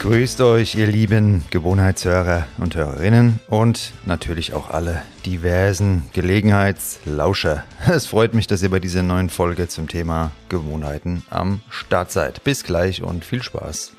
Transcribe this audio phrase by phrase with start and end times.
[0.00, 7.64] Grüßt euch, ihr lieben Gewohnheitshörer und Hörerinnen und natürlich auch alle diversen Gelegenheitslauscher.
[7.86, 12.42] Es freut mich, dass ihr bei dieser neuen Folge zum Thema Gewohnheiten am Start seid.
[12.44, 13.92] Bis gleich und viel Spaß.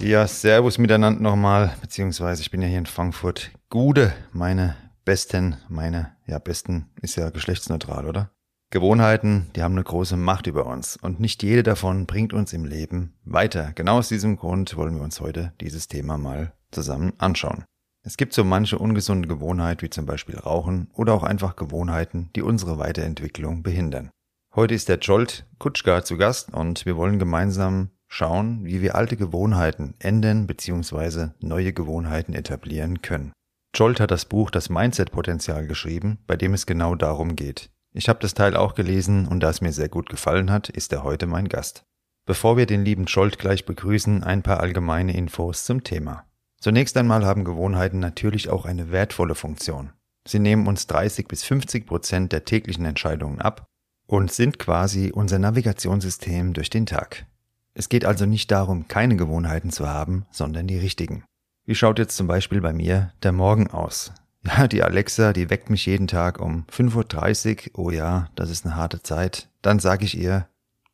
[0.00, 3.52] Ja, Servus miteinander nochmal, beziehungsweise ich bin ja hier in Frankfurt.
[3.70, 4.74] Gude, meine
[5.04, 8.30] besten, meine, ja, besten ist ja geschlechtsneutral, oder?
[8.70, 12.64] Gewohnheiten, die haben eine große Macht über uns und nicht jede davon bringt uns im
[12.64, 13.72] Leben weiter.
[13.74, 17.64] Genau aus diesem Grund wollen wir uns heute dieses Thema mal zusammen anschauen.
[18.02, 22.42] Es gibt so manche ungesunde Gewohnheit, wie zum Beispiel Rauchen oder auch einfach Gewohnheiten, die
[22.42, 24.10] unsere Weiterentwicklung behindern.
[24.54, 29.16] Heute ist der Jolt Kutschka zu Gast und wir wollen gemeinsam schauen, wie wir alte
[29.16, 31.28] Gewohnheiten ändern bzw.
[31.40, 33.32] neue Gewohnheiten etablieren können.
[33.74, 37.70] Jolt hat das Buch Das Mindset-Potenzial geschrieben, bei dem es genau darum geht.
[37.94, 40.92] Ich habe das Teil auch gelesen und da es mir sehr gut gefallen hat, ist
[40.92, 41.84] er heute mein Gast.
[42.26, 46.24] Bevor wir den lieben Scholt gleich begrüßen, ein paar allgemeine Infos zum Thema.
[46.60, 49.92] Zunächst einmal haben Gewohnheiten natürlich auch eine wertvolle Funktion.
[50.28, 53.66] Sie nehmen uns 30 bis 50 Prozent der täglichen Entscheidungen ab
[54.06, 57.26] und sind quasi unser Navigationssystem durch den Tag.
[57.74, 61.24] Es geht also nicht darum, keine Gewohnheiten zu haben, sondern die richtigen.
[61.64, 64.12] Wie schaut jetzt zum Beispiel bei mir der Morgen aus?
[64.44, 67.78] Ja, die Alexa, die weckt mich jeden Tag um 5.30 Uhr.
[67.78, 69.48] Oh ja, das ist eine harte Zeit.
[69.62, 70.48] Dann sage ich ihr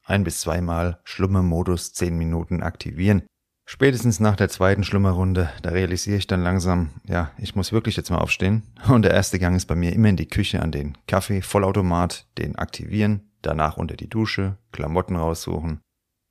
[0.04, 3.22] ein bis zweimal Schlummermodus 10 Minuten aktivieren.
[3.64, 8.10] Spätestens nach der zweiten Schlummerrunde, da realisiere ich dann langsam, ja, ich muss wirklich jetzt
[8.10, 8.64] mal aufstehen.
[8.88, 12.26] Und der erste Gang ist bei mir immer in die Küche an den Kaffee, Vollautomat,
[12.36, 15.80] den aktivieren, danach unter die Dusche, Klamotten raussuchen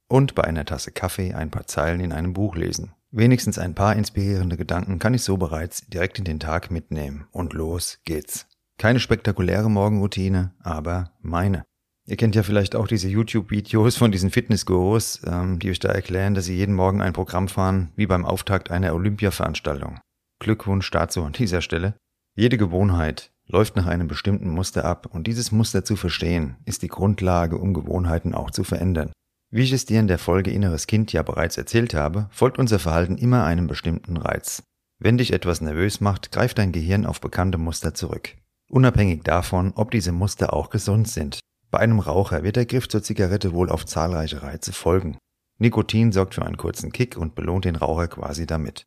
[0.07, 2.93] und bei einer Tasse Kaffee ein paar Zeilen in einem Buch lesen.
[3.12, 7.28] Wenigstens ein paar inspirierende Gedanken kann ich so bereits direkt in den Tag mitnehmen.
[7.31, 8.47] Und los geht's.
[8.78, 11.63] Keine spektakuläre Morgenroutine, aber meine.
[12.06, 16.35] Ihr kennt ja vielleicht auch diese YouTube-Videos von diesen Fitnessgurus, ähm, die euch da erklären,
[16.35, 20.00] dass sie jeden Morgen ein Programm fahren, wie beim Auftakt einer Olympia-Veranstaltung.
[20.39, 21.95] Glückwunsch dazu an dieser Stelle.
[22.35, 26.88] Jede Gewohnheit läuft nach einem bestimmten Muster ab und dieses Muster zu verstehen, ist die
[26.88, 29.12] Grundlage, um Gewohnheiten auch zu verändern.
[29.49, 32.79] Wie ich es dir in der Folge Inneres Kind ja bereits erzählt habe, folgt unser
[32.79, 34.63] Verhalten immer einem bestimmten Reiz.
[34.99, 38.35] Wenn dich etwas nervös macht, greift dein Gehirn auf bekannte Muster zurück.
[38.69, 41.39] Unabhängig davon, ob diese Muster auch gesund sind.
[41.71, 45.17] Bei einem Raucher wird der Griff zur Zigarette wohl auf zahlreiche Reize folgen.
[45.59, 48.83] Nikotin sorgt für einen kurzen Kick und belohnt den Raucher quasi damit.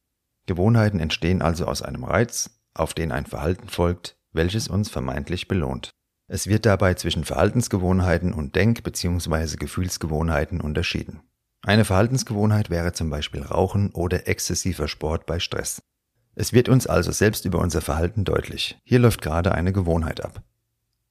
[0.46, 5.90] Gewohnheiten entstehen also aus einem Reiz, auf den ein Verhalten folgt, welches uns vermeintlich belohnt.
[6.32, 9.56] Es wird dabei zwischen Verhaltensgewohnheiten und Denk- bzw.
[9.56, 11.22] Gefühlsgewohnheiten unterschieden.
[11.60, 15.82] Eine Verhaltensgewohnheit wäre zum Beispiel Rauchen oder exzessiver Sport bei Stress.
[16.36, 18.78] Es wird uns also selbst über unser Verhalten deutlich.
[18.84, 20.44] Hier läuft gerade eine Gewohnheit ab.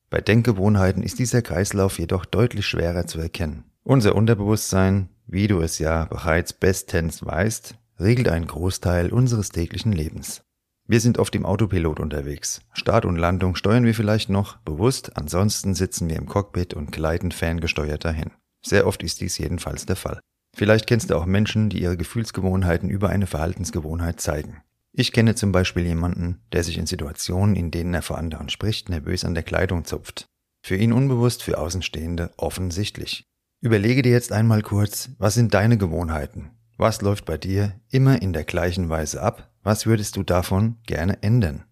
[0.09, 3.66] Bei Denkgewohnheiten ist dieser Kreislauf jedoch deutlich schwerer zu erkennen.
[3.84, 10.43] Unser Unterbewusstsein, wie du es ja bereits bestens weißt, regelt einen Großteil unseres täglichen Lebens.
[10.90, 12.62] Wir sind oft im Autopilot unterwegs.
[12.74, 17.32] Start und Landung steuern wir vielleicht noch bewusst, ansonsten sitzen wir im Cockpit und gleiten
[17.32, 18.32] ferngesteuert dahin.
[18.66, 20.20] Sehr oft ist dies jedenfalls der Fall.
[20.58, 24.64] Vielleicht kennst du auch Menschen, die ihre Gefühlsgewohnheiten über eine Verhaltensgewohnheit zeigen.
[24.91, 28.90] Ich kenne zum Beispiel jemanden, der sich in Situationen, in denen er vor anderen spricht,
[28.90, 30.26] nervös an der Kleidung zupft.
[30.66, 33.26] Für ihn unbewusst, für Außenstehende offensichtlich.
[33.62, 36.50] Überlege dir jetzt einmal kurz, was sind deine Gewohnheiten?
[36.78, 41.22] Was läuft bei dir immer in der gleichen Weise ab, was würdest du davon gerne
[41.22, 41.64] ändern?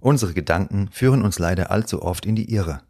[0.00, 2.80] Unsere Gedanken führen uns leider allzu oft in die Irre.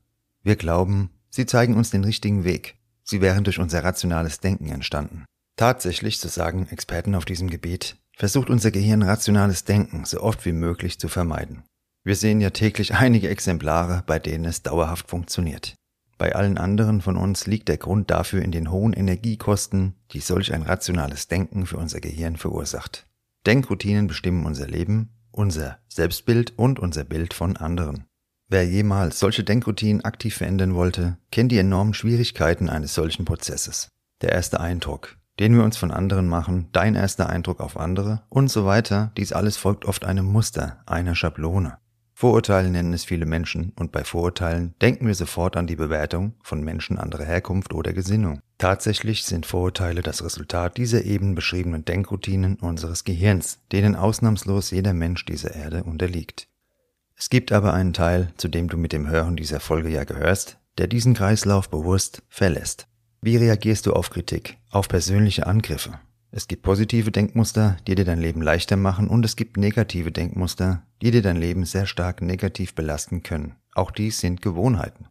[0.42, 2.76] Wir glauben, sie zeigen uns den richtigen Weg.
[3.02, 5.24] Sie wären durch unser rationales Denken entstanden.
[5.56, 10.52] Tatsächlich, so sagen Experten auf diesem Gebiet, versucht unser Gehirn rationales Denken so oft wie
[10.52, 11.64] möglich zu vermeiden.
[12.08, 15.74] Wir sehen ja täglich einige Exemplare, bei denen es dauerhaft funktioniert.
[16.16, 20.54] Bei allen anderen von uns liegt der Grund dafür in den hohen Energiekosten, die solch
[20.54, 23.06] ein rationales Denken für unser Gehirn verursacht.
[23.44, 28.06] Denkroutinen bestimmen unser Leben, unser Selbstbild und unser Bild von anderen.
[28.48, 33.88] Wer jemals solche Denkroutinen aktiv verändern wollte, kennt die enormen Schwierigkeiten eines solchen Prozesses.
[34.22, 38.48] Der erste Eindruck, den wir uns von anderen machen, dein erster Eindruck auf andere und
[38.48, 41.76] so weiter, dies alles folgt oft einem Muster, einer Schablone.
[42.20, 46.64] Vorurteile nennen es viele Menschen und bei Vorurteilen denken wir sofort an die Bewertung von
[46.64, 48.40] Menschen anderer Herkunft oder Gesinnung.
[48.58, 55.26] Tatsächlich sind Vorurteile das Resultat dieser eben beschriebenen Denkroutinen unseres Gehirns, denen ausnahmslos jeder Mensch
[55.26, 56.48] dieser Erde unterliegt.
[57.14, 60.58] Es gibt aber einen Teil, zu dem du mit dem Hören dieser Folge ja gehörst,
[60.76, 62.88] der diesen Kreislauf bewusst verlässt.
[63.22, 66.00] Wie reagierst du auf Kritik, auf persönliche Angriffe,
[66.30, 70.82] es gibt positive Denkmuster, die dir dein Leben leichter machen und es gibt negative Denkmuster,
[71.00, 73.54] die dir dein Leben sehr stark negativ belasten können.
[73.74, 75.06] Auch dies sind Gewohnheiten.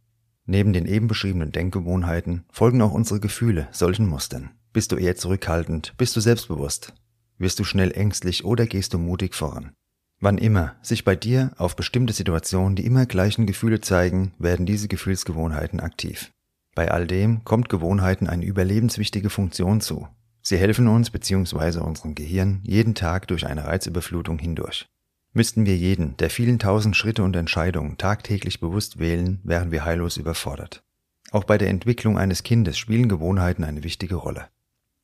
[0.46, 4.50] Neben den eben beschriebenen Denkgewohnheiten folgen auch unsere Gefühle solchen Mustern.
[4.72, 5.94] Bist du eher zurückhaltend?
[5.98, 6.94] Bist du selbstbewusst?
[7.36, 9.72] Wirst du schnell ängstlich oder gehst du mutig voran?
[10.20, 14.88] Wann immer sich bei dir auf bestimmte Situationen die immer gleichen Gefühle zeigen, werden diese
[14.88, 16.30] Gefühlsgewohnheiten aktiv.
[16.74, 20.08] Bei all dem kommt Gewohnheiten eine überlebenswichtige Funktion zu.
[20.48, 21.80] Sie helfen uns bzw.
[21.80, 24.88] unserem Gehirn jeden Tag durch eine Reizüberflutung hindurch.
[25.34, 30.16] Müssten wir jeden der vielen tausend Schritte und Entscheidungen tagtäglich bewusst wählen, wären wir heillos
[30.16, 30.82] überfordert.
[31.32, 34.48] Auch bei der Entwicklung eines Kindes spielen Gewohnheiten eine wichtige Rolle.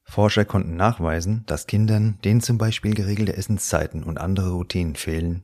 [0.02, 5.42] Forscher konnten nachweisen, dass Kindern, denen zum Beispiel geregelte Essenszeiten und andere Routinen fehlen,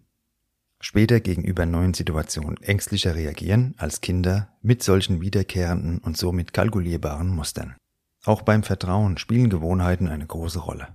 [0.81, 7.77] später gegenüber neuen Situationen ängstlicher reagieren als Kinder mit solchen wiederkehrenden und somit kalkulierbaren Mustern.
[8.25, 10.89] Auch beim Vertrauen spielen Gewohnheiten eine große Rolle.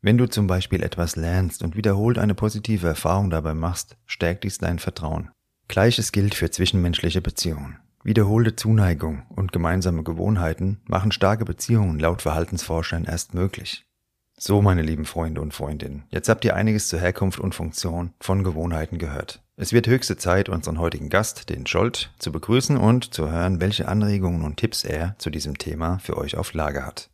[0.00, 4.58] Wenn du zum Beispiel etwas lernst und wiederholt eine positive Erfahrung dabei machst, stärkt dies
[4.58, 5.30] dein Vertrauen.
[5.66, 7.78] Gleiches gilt für zwischenmenschliche Beziehungen.
[8.04, 13.87] Wiederholte Zuneigung und gemeinsame Gewohnheiten machen starke Beziehungen laut Verhaltensforschern erst möglich.
[14.40, 18.44] So, meine lieben Freunde und Freundinnen, jetzt habt ihr einiges zur Herkunft und Funktion von
[18.44, 19.42] Gewohnheiten gehört.
[19.56, 23.88] Es wird höchste Zeit, unseren heutigen Gast, den Scholt, zu begrüßen und zu hören, welche
[23.88, 27.10] Anregungen und Tipps er zu diesem Thema für euch auf Lager hat.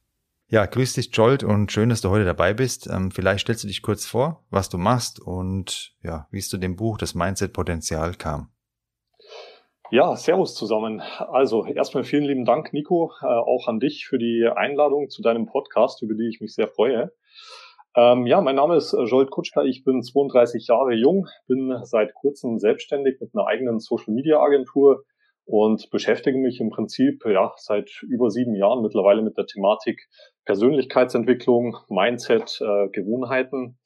[0.49, 2.89] Ja, grüß dich, Jolt, und schön, dass du heute dabei bist.
[2.89, 6.59] Ähm, vielleicht stellst du dich kurz vor, was du machst und ja, wie es zu
[6.59, 8.51] dem Buch Das Mindset Potenzial kam.
[9.91, 11.03] Ja, Servus zusammen.
[11.19, 15.45] Also erstmal vielen lieben Dank, Nico, äh, auch an dich für die Einladung zu deinem
[15.45, 17.13] Podcast, über die ich mich sehr freue.
[17.95, 22.15] Ähm, ja, mein Name ist äh, Jolt Kutschka, ich bin 32 Jahre jung, bin seit
[22.15, 25.05] kurzem selbstständig mit einer eigenen Social-Media-Agentur
[25.45, 30.09] und beschäftige mich im Prinzip ja seit über sieben Jahren mittlerweile mit der Thematik
[30.47, 33.79] Persönlichkeitsentwicklung, Mindset, äh, Gewohnheiten.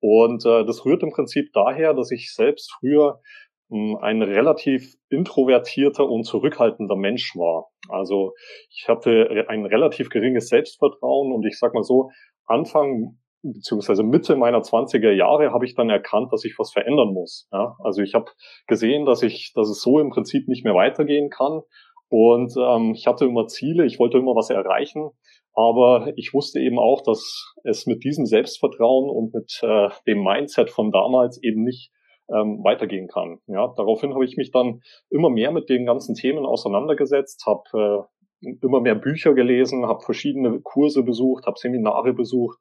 [0.00, 3.20] Und äh, das rührt im Prinzip daher, dass ich selbst früher
[3.68, 7.66] ein relativ introvertierter und zurückhaltender Mensch war.
[7.88, 8.32] Also
[8.70, 12.10] ich hatte ein relativ geringes Selbstvertrauen und ich sag mal so,
[12.46, 17.48] Anfang beziehungsweise Mitte meiner 20er Jahre habe ich dann erkannt, dass ich was verändern muss.
[17.52, 17.76] Ja?
[17.82, 18.26] Also ich habe
[18.66, 21.60] gesehen, dass ich, dass es so im Prinzip nicht mehr weitergehen kann.
[22.08, 25.10] Und ähm, ich hatte immer Ziele, ich wollte immer was erreichen,
[25.54, 30.70] aber ich wusste eben auch, dass es mit diesem Selbstvertrauen und mit äh, dem Mindset
[30.70, 31.90] von damals eben nicht
[32.28, 33.38] ähm, weitergehen kann.
[33.46, 38.08] Ja, daraufhin habe ich mich dann immer mehr mit den ganzen Themen auseinandergesetzt, habe
[38.42, 42.58] äh, immer mehr Bücher gelesen, habe verschiedene Kurse besucht, habe Seminare besucht,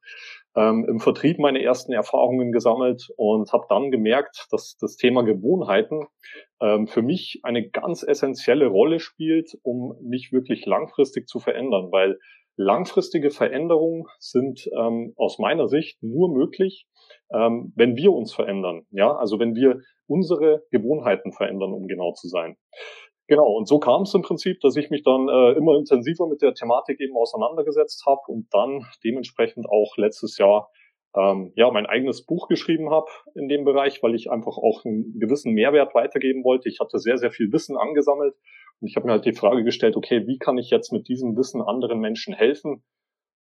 [0.56, 6.06] ähm, im Vertrieb meine ersten Erfahrungen gesammelt und habe dann gemerkt, dass das Thema Gewohnheiten
[6.62, 12.20] ähm, für mich eine ganz essentielle Rolle spielt, um mich wirklich langfristig zu verändern, weil
[12.58, 16.88] langfristige Veränderungen sind ähm, aus meiner Sicht nur möglich,
[17.34, 18.86] ähm, wenn wir uns verändern.
[18.92, 22.58] Ja, also wenn wir unsere Gewohnheiten verändern, um genau zu sein.
[23.28, 26.44] Genau, und so kam es im Prinzip, dass ich mich dann äh, immer intensiver mit
[26.44, 30.70] der Thematik eben auseinandergesetzt habe und dann dementsprechend auch letztes Jahr
[31.16, 35.18] ähm, ja mein eigenes Buch geschrieben habe in dem Bereich, weil ich einfach auch einen
[35.20, 36.70] gewissen Mehrwert weitergeben wollte.
[36.70, 38.36] Ich hatte sehr, sehr viel Wissen angesammelt
[38.82, 41.36] und ich habe mir halt die Frage gestellt, okay, wie kann ich jetzt mit diesem
[41.38, 42.84] Wissen anderen Menschen helfen?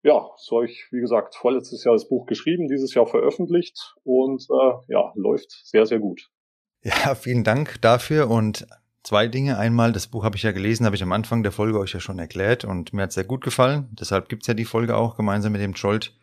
[0.03, 4.47] ja, so habe ich, wie gesagt, vorletztes Jahr das Buch geschrieben, dieses Jahr veröffentlicht und
[4.51, 6.31] äh, ja, läuft sehr, sehr gut.
[6.83, 8.67] Ja, vielen Dank dafür und
[9.03, 9.59] zwei Dinge.
[9.59, 12.01] Einmal, das Buch habe ich ja gelesen, habe ich am Anfang der Folge euch ja
[12.01, 13.89] schon erklärt und mir hat sehr gut gefallen.
[13.93, 16.17] Deshalb gibt's ja die Folge auch gemeinsam mit dem Scholt.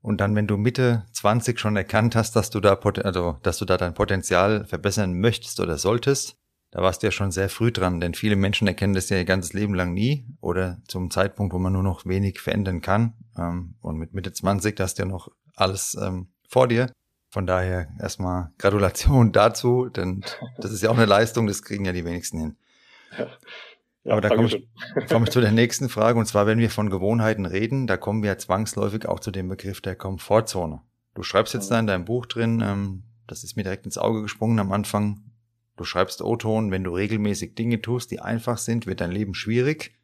[0.00, 3.64] Und dann, wenn du Mitte 20 schon erkannt hast, dass du da, also, dass du
[3.64, 6.37] da dein Potenzial verbessern möchtest oder solltest,
[6.70, 9.24] da warst du ja schon sehr früh dran, denn viele Menschen erkennen das ja ihr
[9.24, 13.14] ganzes Leben lang nie oder zum Zeitpunkt, wo man nur noch wenig verändern kann.
[13.38, 16.90] Ähm, und mit Mitte 20, da hast du ja noch alles ähm, vor dir.
[17.30, 20.22] Von daher erstmal Gratulation dazu, denn
[20.58, 22.56] das ist ja auch eine Leistung, das kriegen ja die wenigsten hin.
[23.18, 23.26] Ja.
[24.04, 24.68] Ja, Aber da komme ich,
[25.08, 26.18] komm ich zu der nächsten Frage.
[26.18, 29.80] Und zwar, wenn wir von Gewohnheiten reden, da kommen wir zwangsläufig auch zu dem Begriff
[29.80, 30.80] der Komfortzone.
[31.14, 34.22] Du schreibst jetzt da in deinem Buch drin, ähm, das ist mir direkt ins Auge
[34.22, 35.27] gesprungen am Anfang.
[35.78, 39.94] Du schreibst O-Ton, wenn du regelmäßig Dinge tust, die einfach sind, wird dein Leben schwierig.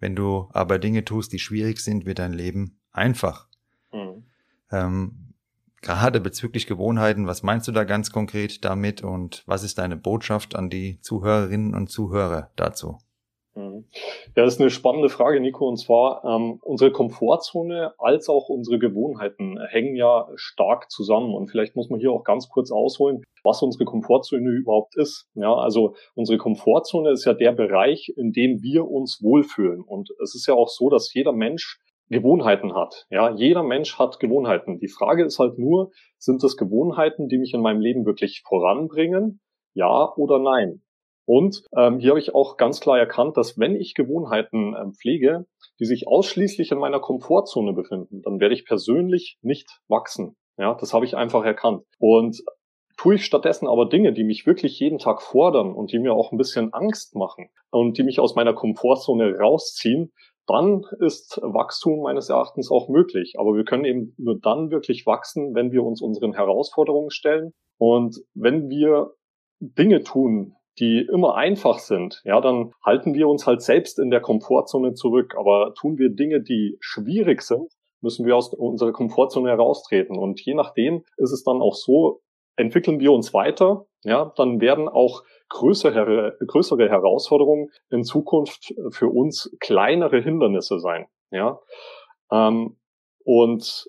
[0.00, 3.48] Wenn du aber Dinge tust, die schwierig sind, wird dein Leben einfach.
[3.92, 4.24] Mhm.
[4.72, 5.34] Ähm,
[5.82, 10.56] gerade bezüglich Gewohnheiten, was meinst du da ganz konkret damit und was ist deine Botschaft
[10.56, 12.98] an die Zuhörerinnen und Zuhörer dazu?
[13.56, 13.84] Mhm.
[14.36, 15.68] Ja, das ist eine spannende Frage, Nico.
[15.68, 21.34] Und zwar, ähm, unsere Komfortzone als auch unsere Gewohnheiten hängen ja stark zusammen.
[21.34, 25.28] Und vielleicht muss man hier auch ganz kurz ausholen, was unsere Komfortzone überhaupt ist.
[25.34, 29.82] Ja, also unsere Komfortzone ist ja der Bereich, in dem wir uns wohlfühlen.
[29.82, 31.78] Und es ist ja auch so, dass jeder Mensch
[32.10, 33.06] Gewohnheiten hat.
[33.10, 34.78] Ja, jeder Mensch hat Gewohnheiten.
[34.78, 39.40] Die Frage ist halt nur, sind das Gewohnheiten, die mich in meinem Leben wirklich voranbringen?
[39.74, 40.83] Ja oder nein?
[41.26, 45.46] Und ähm, hier habe ich auch ganz klar erkannt, dass wenn ich Gewohnheiten ähm, pflege,
[45.80, 50.36] die sich ausschließlich in meiner Komfortzone befinden, dann werde ich persönlich nicht wachsen.
[50.58, 51.84] Ja, das habe ich einfach erkannt.
[51.98, 52.42] Und
[52.96, 56.30] tue ich stattdessen aber Dinge, die mich wirklich jeden Tag fordern und die mir auch
[56.30, 60.12] ein bisschen Angst machen und die mich aus meiner Komfortzone rausziehen,
[60.46, 63.34] dann ist Wachstum meines Erachtens auch möglich.
[63.38, 68.20] Aber wir können eben nur dann wirklich wachsen, wenn wir uns unseren Herausforderungen stellen und
[68.34, 69.12] wenn wir
[69.60, 74.20] Dinge tun, die immer einfach sind, ja, dann halten wir uns halt selbst in der
[74.20, 75.34] Komfortzone zurück.
[75.38, 80.18] Aber tun wir Dinge, die schwierig sind, müssen wir aus unserer Komfortzone heraustreten.
[80.18, 82.20] Und je nachdem ist es dann auch so,
[82.56, 89.56] entwickeln wir uns weiter, ja, dann werden auch größere, größere Herausforderungen in Zukunft für uns
[89.60, 91.60] kleinere Hindernisse sein, ja.
[92.30, 92.76] Ähm,
[93.24, 93.86] und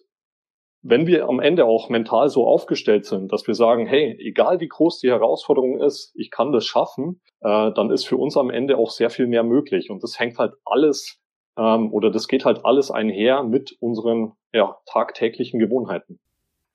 [0.87, 4.67] wenn wir am Ende auch mental so aufgestellt sind, dass wir sagen, hey, egal wie
[4.67, 8.77] groß die Herausforderung ist, ich kann das schaffen, äh, dann ist für uns am Ende
[8.77, 9.89] auch sehr viel mehr möglich.
[9.89, 11.19] Und das hängt halt alles
[11.57, 16.19] ähm, oder das geht halt alles einher mit unseren ja, tagtäglichen Gewohnheiten.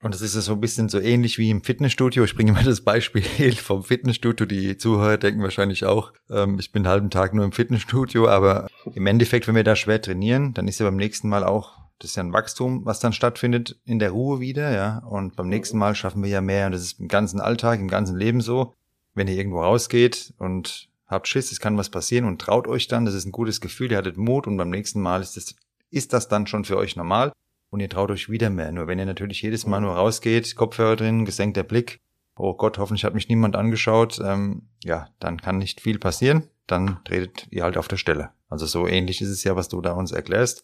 [0.03, 2.25] Und das ist ja so ein bisschen so ähnlich wie im Fitnessstudio.
[2.25, 3.21] Ich bringe mal das Beispiel
[3.55, 4.45] vom Fitnessstudio.
[4.45, 8.67] Die Zuhörer denken wahrscheinlich auch, ähm, ich bin einen halben Tag nur im Fitnessstudio, aber
[8.93, 12.11] im Endeffekt, wenn wir da schwer trainieren, dann ist ja beim nächsten Mal auch das
[12.11, 14.99] ist ja ein Wachstum, was dann stattfindet in der Ruhe wieder, ja.
[15.05, 16.65] Und beim nächsten Mal schaffen wir ja mehr.
[16.65, 18.73] Und das ist im ganzen Alltag, im ganzen Leben so.
[19.13, 23.05] Wenn ihr irgendwo rausgeht und habt Schiss, es kann was passieren und traut euch dann,
[23.05, 25.55] das ist ein gutes Gefühl, ihr hattet Mut und beim nächsten Mal ist das,
[25.91, 27.33] ist das dann schon für euch normal
[27.69, 28.71] und ihr traut euch wieder mehr.
[28.71, 31.99] Nur wenn ihr natürlich jedes Mal nur rausgeht, Kopfhörer drin, gesenkter Blick,
[32.35, 36.99] oh Gott, hoffentlich hat mich niemand angeschaut, ähm, ja, dann kann nicht viel passieren, dann
[37.03, 38.31] tretet ihr halt auf der Stelle.
[38.49, 40.63] Also so ähnlich ist es ja, was du da uns erklärst.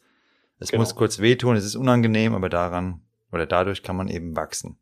[0.60, 0.82] Es genau.
[0.82, 4.80] muss kurz wehtun, es ist unangenehm, aber daran oder dadurch kann man eben wachsen.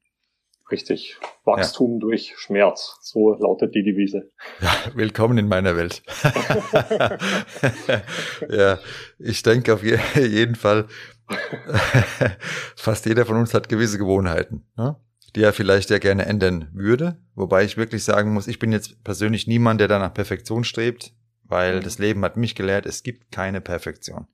[0.71, 1.17] Richtig.
[1.43, 1.99] Wachstum ja.
[1.99, 2.97] durch Schmerz.
[3.01, 4.31] So lautet die Devise.
[4.61, 6.01] Ja, willkommen in meiner Welt.
[8.49, 8.79] ja,
[9.19, 10.87] ich denke auf jeden Fall,
[12.75, 14.95] fast jeder von uns hat gewisse Gewohnheiten, ne?
[15.35, 17.19] die er vielleicht ja gerne ändern würde.
[17.35, 21.13] Wobei ich wirklich sagen muss, ich bin jetzt persönlich niemand, der da nach Perfektion strebt,
[21.43, 21.83] weil mhm.
[21.83, 24.27] das Leben hat mich gelehrt, es gibt keine Perfektion.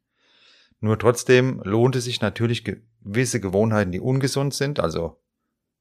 [0.81, 5.21] Nur trotzdem lohnt es sich natürlich gewisse Gewohnheiten, die ungesund sind, also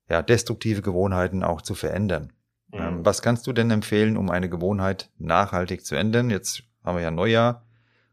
[0.09, 2.33] ja, destruktive Gewohnheiten auch zu verändern.
[2.69, 2.79] Mhm.
[2.79, 6.29] Ähm, was kannst du denn empfehlen, um eine Gewohnheit nachhaltig zu ändern?
[6.29, 7.67] Jetzt haben wir ja Neujahr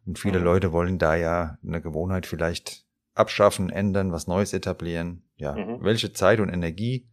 [0.06, 0.46] und viele mhm.
[0.46, 5.24] Leute wollen da ja eine Gewohnheit vielleicht abschaffen, ändern, was Neues etablieren.
[5.36, 5.84] Ja, mhm.
[5.84, 7.10] welche Zeit und Energie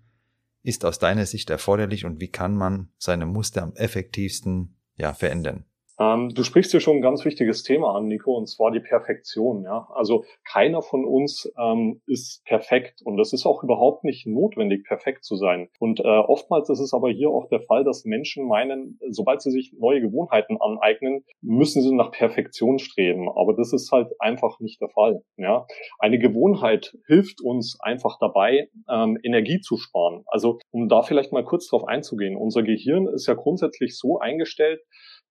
[0.62, 5.64] ist aus deiner Sicht erforderlich und wie kann man seine Muster am effektivsten ja verändern?
[5.98, 9.62] Ähm, du sprichst hier schon ein ganz wichtiges Thema an, Nico, und zwar die Perfektion.
[9.62, 14.84] Ja, also keiner von uns ähm, ist perfekt und es ist auch überhaupt nicht notwendig,
[14.84, 15.68] perfekt zu sein.
[15.78, 19.50] Und äh, oftmals ist es aber hier auch der Fall, dass Menschen meinen, sobald sie
[19.50, 23.28] sich neue Gewohnheiten aneignen, müssen sie nach Perfektion streben.
[23.28, 25.22] Aber das ist halt einfach nicht der Fall.
[25.36, 25.66] Ja,
[25.98, 30.24] eine Gewohnheit hilft uns einfach dabei, ähm, Energie zu sparen.
[30.26, 34.80] Also um da vielleicht mal kurz drauf einzugehen: Unser Gehirn ist ja grundsätzlich so eingestellt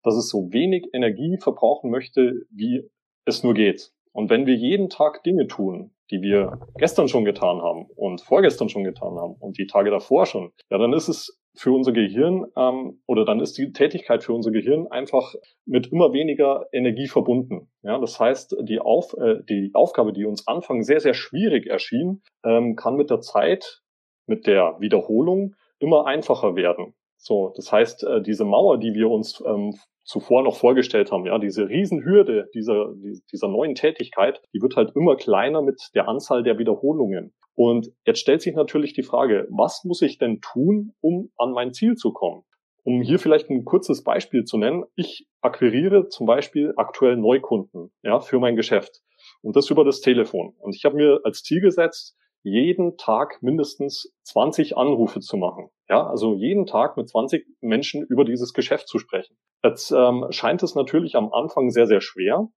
[0.03, 2.89] dass es so wenig Energie verbrauchen möchte, wie
[3.25, 3.91] es nur geht.
[4.11, 8.69] Und wenn wir jeden Tag Dinge tun, die wir gestern schon getan haben und vorgestern
[8.69, 12.45] schon getan haben und die Tage davor schon, ja, dann ist es für unser Gehirn
[12.55, 17.71] ähm, oder dann ist die Tätigkeit für unser Gehirn einfach mit immer weniger Energie verbunden.
[17.83, 22.23] Ja, das heißt, die, Auf, äh, die Aufgabe, die uns Anfang sehr, sehr schwierig erschien,
[22.43, 23.81] ähm, kann mit der Zeit,
[24.25, 26.95] mit der Wiederholung immer einfacher werden.
[27.17, 31.37] So, das heißt, äh, diese Mauer, die wir uns ähm, zuvor noch vorgestellt haben, ja,
[31.39, 32.93] diese Riesenhürde dieser,
[33.31, 37.33] dieser neuen Tätigkeit, die wird halt immer kleiner mit der Anzahl der Wiederholungen.
[37.55, 41.73] Und jetzt stellt sich natürlich die Frage, was muss ich denn tun, um an mein
[41.73, 42.43] Ziel zu kommen?
[42.83, 48.19] Um hier vielleicht ein kurzes Beispiel zu nennen, ich akquiriere zum Beispiel aktuell Neukunden ja,
[48.19, 49.01] für mein Geschäft
[49.41, 50.53] und das über das Telefon.
[50.59, 55.69] Und ich habe mir als Ziel gesetzt, jeden Tag mindestens 20 Anrufe zu machen.
[55.89, 59.37] Ja, also jeden Tag mit 20 Menschen über dieses Geschäft zu sprechen.
[59.63, 62.49] Jetzt ähm, scheint es natürlich am Anfang sehr, sehr schwer,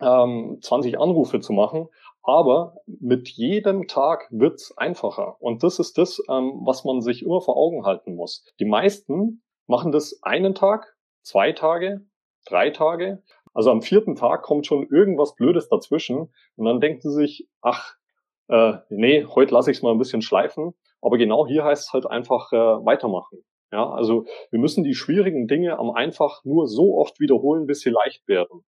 [0.00, 1.88] ähm, 20 Anrufe zu machen,
[2.22, 5.36] aber mit jedem Tag wird's einfacher.
[5.40, 8.44] Und das ist das, ähm, was man sich immer vor Augen halten muss.
[8.58, 12.06] Die meisten machen das einen Tag, zwei Tage,
[12.46, 13.22] drei Tage.
[13.52, 17.94] Also am vierten Tag kommt schon irgendwas Blödes dazwischen und dann denken sie sich, ach,
[18.48, 20.74] äh, nee, heute lasse ich es mal ein bisschen schleifen.
[21.00, 23.44] Aber genau hier heißt es halt einfach äh, weitermachen.
[23.72, 27.90] Ja, also wir müssen die schwierigen Dinge am einfach nur so oft wiederholen, bis sie
[27.90, 28.64] leicht werden.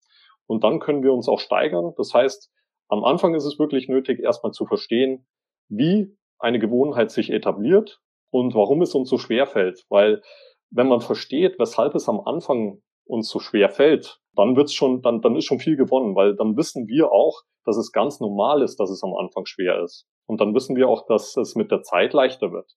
[0.46, 1.94] Und dann können wir uns auch steigern.
[1.96, 2.50] Das heißt,
[2.88, 5.26] am Anfang ist es wirklich nötig, erstmal zu verstehen,
[5.68, 8.00] wie eine Gewohnheit sich etabliert
[8.30, 9.84] und warum es uns so schwer fällt.
[9.88, 10.22] Weil
[10.70, 15.20] wenn man versteht, weshalb es am Anfang uns so schwer fällt, dann wird's schon, dann,
[15.20, 18.78] dann ist schon viel gewonnen, weil dann wissen wir auch, dass es ganz normal ist,
[18.80, 20.06] dass es am Anfang schwer ist.
[20.26, 22.72] Und dann wissen wir auch, dass es mit der Zeit leichter wird.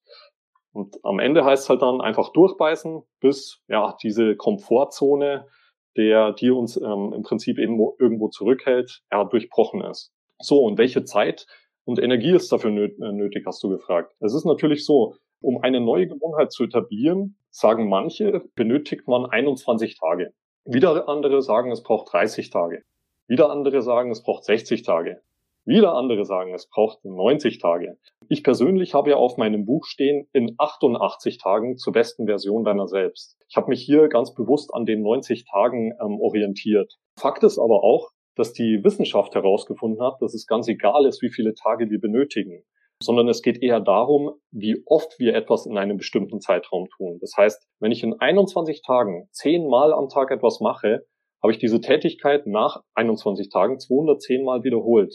[0.73, 5.47] Und am Ende heißt es halt dann einfach durchbeißen, bis ja diese Komfortzone,
[5.95, 10.11] der die uns ähm, im Prinzip eben irgendwo zurückhält, ja, durchbrochen ist.
[10.39, 11.45] So, und welche Zeit
[11.85, 14.15] und Energie ist dafür äh, nötig, hast du gefragt.
[14.19, 19.99] Es ist natürlich so, um eine neue Gewohnheit zu etablieren, sagen manche, benötigt man 21
[19.99, 20.33] Tage.
[20.65, 22.83] Wieder andere sagen, es braucht 30 Tage.
[23.27, 25.21] Wieder andere sagen, es braucht 60 Tage.
[25.65, 27.97] Wieder andere sagen, es braucht 90 Tage.
[28.29, 32.87] Ich persönlich habe ja auf meinem Buch stehen, in 88 Tagen zur besten Version deiner
[32.87, 33.37] selbst.
[33.49, 36.93] Ich habe mich hier ganz bewusst an den 90 Tagen ähm, orientiert.
[37.19, 41.29] Fakt ist aber auch, dass die Wissenschaft herausgefunden hat, dass es ganz egal ist, wie
[41.29, 42.63] viele Tage wir benötigen,
[43.03, 47.17] sondern es geht eher darum, wie oft wir etwas in einem bestimmten Zeitraum tun.
[47.21, 51.05] Das heißt, wenn ich in 21 Tagen zehnmal am Tag etwas mache,
[51.41, 55.13] habe ich diese Tätigkeit nach 21 Tagen 210 Mal wiederholt.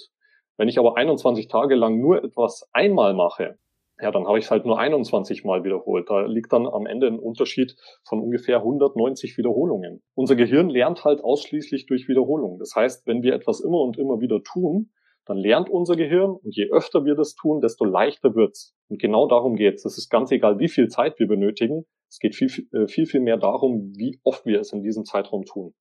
[0.59, 3.59] Wenn ich aber 21 Tage lang nur etwas einmal mache,
[4.01, 6.09] ja, dann habe ich es halt nur 21 Mal wiederholt.
[6.09, 7.75] Da liegt dann am Ende ein Unterschied
[8.05, 10.03] von ungefähr 190 Wiederholungen.
[10.15, 12.59] Unser Gehirn lernt halt ausschließlich durch Wiederholung.
[12.59, 14.91] Das heißt, wenn wir etwas immer und immer wieder tun,
[15.29, 18.75] dann lernt unser Gehirn und je öfter wir das tun, desto leichter wird's.
[18.89, 19.85] Und genau darum geht's.
[19.85, 21.85] Es ist ganz egal, wie viel Zeit wir benötigen.
[22.09, 25.45] Es geht viel, viel, äh, viel mehr darum, wie oft wir es in diesem Zeitraum
[25.45, 25.75] tun.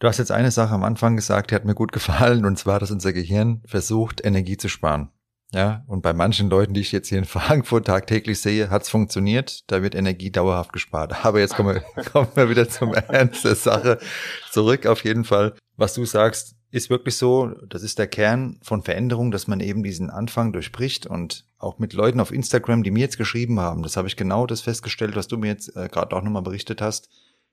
[0.00, 2.80] Du hast jetzt eine Sache am Anfang gesagt, die hat mir gut gefallen, und zwar,
[2.80, 5.10] dass unser Gehirn versucht, Energie zu sparen.
[5.52, 9.60] Ja, und bei manchen Leuten, die ich jetzt hier in Frankfurt tagtäglich sehe, hat's funktioniert.
[9.70, 11.24] Da wird Energie dauerhaft gespart.
[11.24, 13.98] Aber jetzt kommen wir, kommen wir wieder zum Ernst der Sache
[14.50, 14.86] zurück.
[14.86, 17.54] Auf jeden Fall, was du sagst, ist wirklich so.
[17.68, 21.92] Das ist der Kern von Veränderung, dass man eben diesen Anfang durchbricht und auch mit
[21.92, 25.28] Leuten auf Instagram, die mir jetzt geschrieben haben, das habe ich genau das festgestellt, was
[25.28, 27.08] du mir jetzt äh, gerade auch nochmal berichtet hast.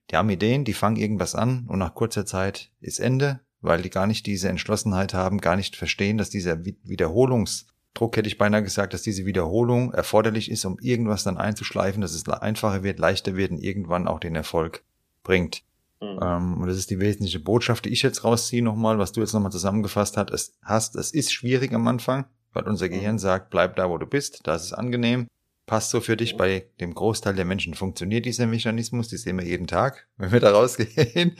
[0.09, 3.91] Die haben Ideen, die fangen irgendwas an und nach kurzer Zeit ist Ende, weil die
[3.91, 8.63] gar nicht diese Entschlossenheit haben, gar nicht verstehen, dass dieser Wiederholungs Druck hätte ich beinahe
[8.63, 13.35] gesagt, dass diese Wiederholung erforderlich ist, um irgendwas dann einzuschleifen, dass es einfacher wird, leichter
[13.35, 14.83] wird und irgendwann auch den Erfolg
[15.23, 15.63] bringt.
[16.01, 16.19] Mhm.
[16.21, 19.33] Ähm, und das ist die wesentliche Botschaft, die ich jetzt rausziehe nochmal, was du jetzt
[19.33, 20.31] nochmal zusammengefasst hast.
[20.31, 20.95] Es, hast.
[20.95, 22.91] es ist schwierig am Anfang, weil unser mhm.
[22.91, 25.27] Gehirn sagt, bleib da, wo du bist, da ist es angenehm.
[25.67, 26.33] Passt so für dich.
[26.33, 26.37] Mhm.
[26.37, 30.39] Bei dem Großteil der Menschen funktioniert dieser Mechanismus, die sehen wir jeden Tag, wenn wir
[30.39, 31.37] da rausgehen.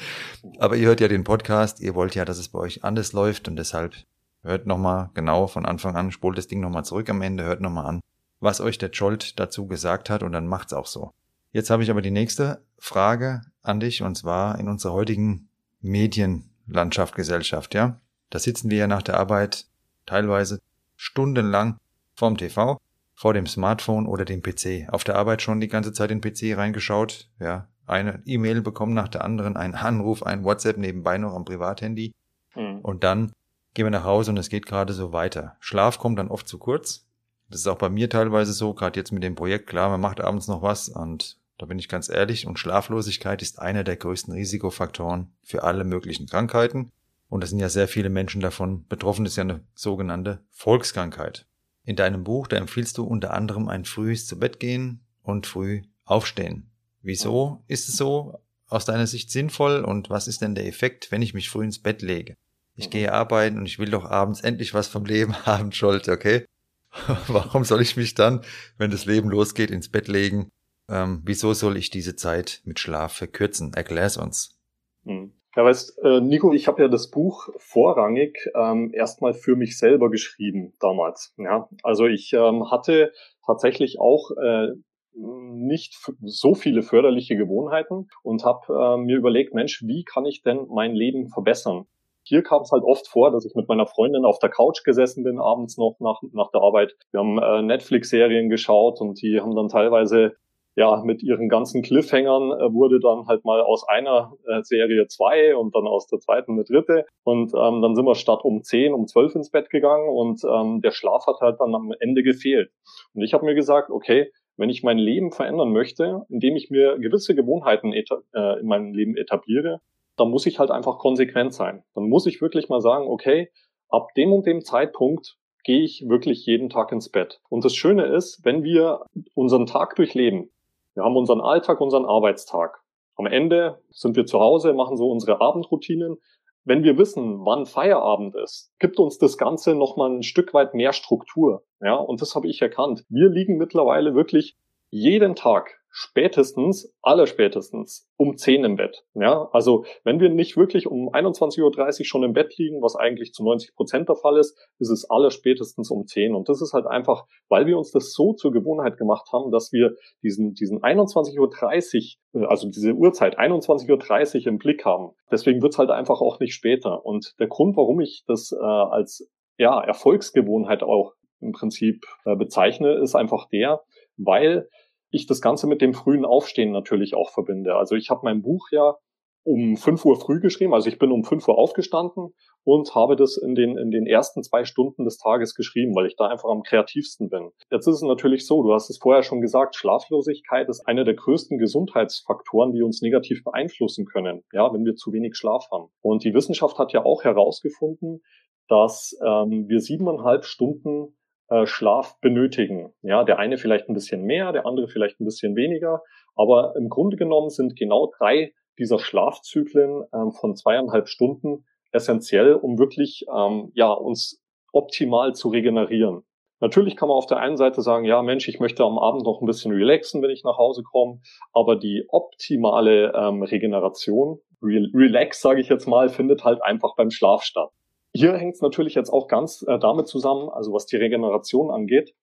[0.60, 3.48] Aber ihr hört ja den Podcast, ihr wollt ja, dass es bei euch anders läuft
[3.48, 3.96] und deshalb
[4.44, 7.86] Hört nochmal genau von Anfang an, spult das Ding nochmal zurück am Ende, hört nochmal
[7.86, 8.02] an,
[8.40, 11.12] was euch der Jolt dazu gesagt hat und dann macht's auch so.
[11.52, 15.50] Jetzt habe ich aber die nächste Frage an dich und zwar in unserer heutigen
[15.82, 18.00] Medienlandschaft, Gesellschaft, ja.
[18.30, 19.66] Da sitzen wir ja nach der Arbeit
[20.06, 20.60] teilweise
[20.96, 21.78] stundenlang
[22.16, 22.78] vorm TV,
[23.14, 24.88] vor dem Smartphone oder dem PC.
[24.92, 27.68] Auf der Arbeit schon die ganze Zeit in den PC reingeschaut, ja.
[27.88, 32.14] Eine E-Mail bekommen nach der anderen, ein Anruf, ein WhatsApp nebenbei noch am Privathandy.
[32.56, 32.80] Mhm.
[32.80, 33.34] Und dann
[33.74, 35.58] gehen wir nach Hause und es geht gerade so weiter.
[35.60, 37.06] Schlaf kommt dann oft zu kurz.
[37.50, 40.22] Das ist auch bei mir teilweise so, gerade jetzt mit dem Projekt, klar, man macht
[40.22, 44.34] abends noch was und da bin ich ganz ehrlich, und Schlaflosigkeit ist einer der größten
[44.34, 46.92] Risikofaktoren für alle möglichen Krankheiten.
[47.30, 51.46] Und da sind ja sehr viele Menschen davon betroffen, das ist ja eine sogenannte Volkskrankheit.
[51.84, 55.84] In deinem Buch, da empfiehlst du unter anderem ein frühes zu Bett gehen und früh
[56.04, 56.70] aufstehen.
[57.02, 58.40] Wieso ist es so?
[58.72, 61.80] aus deiner Sicht sinnvoll und was ist denn der Effekt, wenn ich mich früh ins
[61.80, 62.36] Bett lege?
[62.76, 62.92] Ich mhm.
[62.92, 66.46] gehe arbeiten und ich will doch abends endlich was vom Leben haben, Scholte, okay?
[67.28, 68.44] Warum soll ich mich dann,
[68.78, 70.50] wenn das Leben losgeht, ins Bett legen?
[70.90, 73.74] Ähm, wieso soll ich diese Zeit mit Schlaf verkürzen?
[73.74, 74.60] Erklär's uns.
[75.04, 75.34] Mhm.
[75.56, 80.10] Ja, weißt, äh, Nico, ich habe ja das Buch vorrangig ähm, erstmal für mich selber
[80.10, 81.34] geschrieben damals.
[81.38, 83.12] Ja, also ich ähm, hatte
[83.46, 84.70] tatsächlich auch äh,
[85.14, 90.68] nicht so viele förderliche Gewohnheiten und habe äh, mir überlegt, Mensch, wie kann ich denn
[90.70, 91.86] mein Leben verbessern?
[92.24, 95.24] Hier kam es halt oft vor, dass ich mit meiner Freundin auf der Couch gesessen
[95.24, 96.96] bin, abends noch nach, nach der Arbeit.
[97.12, 100.36] Wir haben äh, Netflix-Serien geschaut und die haben dann teilweise
[100.76, 105.56] ja, mit ihren ganzen Cliffhangern äh, wurde dann halt mal aus einer äh, Serie zwei
[105.56, 107.06] und dann aus der zweiten eine dritte.
[107.24, 110.82] Und ähm, dann sind wir statt um zehn, um zwölf ins Bett gegangen und ähm,
[110.82, 112.72] der Schlaf hat halt dann am Ende gefehlt.
[113.14, 116.98] Und ich habe mir gesagt, okay, wenn ich mein Leben verändern möchte, indem ich mir
[117.00, 119.82] gewisse Gewohnheiten äh, in meinem Leben etabliere,
[120.18, 121.84] dann muss ich halt einfach konsequent sein.
[121.96, 123.50] Dann muss ich wirklich mal sagen, okay,
[123.90, 127.40] ab dem und dem Zeitpunkt gehe ich wirklich jeden Tag ins Bett.
[127.50, 129.06] Und das Schöne ist, wenn wir
[129.36, 130.50] unseren Tag durchleben,
[130.94, 132.82] wir haben unseren Alltag, unseren Arbeitstag.
[133.16, 136.18] Am Ende sind wir zu Hause, machen so unsere Abendroutinen.
[136.64, 140.94] Wenn wir wissen, wann Feierabend ist, gibt uns das Ganze nochmal ein Stück weit mehr
[140.94, 141.64] Struktur.
[141.82, 143.04] Ja, und das habe ich erkannt.
[143.10, 144.56] Wir liegen mittlerweile wirklich
[144.90, 149.04] jeden Tag spätestens, allerspätestens um 10 im Bett.
[149.14, 151.62] Ja, also wenn wir nicht wirklich um 21.30
[152.00, 155.10] Uhr schon im Bett liegen, was eigentlich zu 90 Prozent der Fall ist, ist es
[155.10, 156.34] allerspätestens um 10.
[156.34, 159.74] Und das ist halt einfach, weil wir uns das so zur Gewohnheit gemacht haben, dass
[159.74, 165.12] wir diesen, diesen 21.30 Uhr, also diese Uhrzeit 21.30 Uhr im Blick haben.
[165.30, 167.06] Deswegen wird's halt einfach auch nicht später.
[167.06, 172.94] Und der Grund, warum ich das äh, als ja, Erfolgsgewohnheit auch im Prinzip äh, bezeichne,
[173.02, 173.82] ist einfach der,
[174.18, 174.70] weil
[175.12, 177.76] ich das Ganze mit dem frühen Aufstehen natürlich auch verbinde.
[177.76, 178.96] Also ich habe mein Buch ja
[179.44, 183.38] um 5 Uhr früh geschrieben, also ich bin um 5 Uhr aufgestanden und habe das
[183.38, 186.62] in den, in den ersten zwei Stunden des Tages geschrieben, weil ich da einfach am
[186.62, 187.50] kreativsten bin.
[187.72, 191.16] Jetzt ist es natürlich so, du hast es vorher schon gesagt, Schlaflosigkeit ist einer der
[191.16, 195.88] größten Gesundheitsfaktoren, die uns negativ beeinflussen können, ja, wenn wir zu wenig Schlaf haben.
[196.02, 198.22] Und die Wissenschaft hat ja auch herausgefunden,
[198.68, 201.18] dass ähm, wir siebeneinhalb Stunden
[201.52, 202.94] äh, Schlaf benötigen.
[203.02, 206.02] Ja, der eine vielleicht ein bisschen mehr, der andere vielleicht ein bisschen weniger.
[206.36, 212.80] Aber im Grunde genommen sind genau drei dieser Schlafzyklen ähm, von zweieinhalb Stunden essentiell, um
[212.80, 216.24] wirklich ähm, ja uns optimal zu regenerieren.
[216.62, 219.42] Natürlich kann man auf der einen Seite sagen, ja Mensch, ich möchte am Abend noch
[219.42, 221.20] ein bisschen relaxen, wenn ich nach Hause komme,
[221.52, 227.44] aber die optimale ähm, Regeneration, Relax sage ich jetzt mal, findet halt einfach beim Schlaf
[227.44, 227.72] statt.
[228.14, 232.14] Hier hängt es natürlich jetzt auch ganz äh, damit zusammen, also was die Regeneration angeht.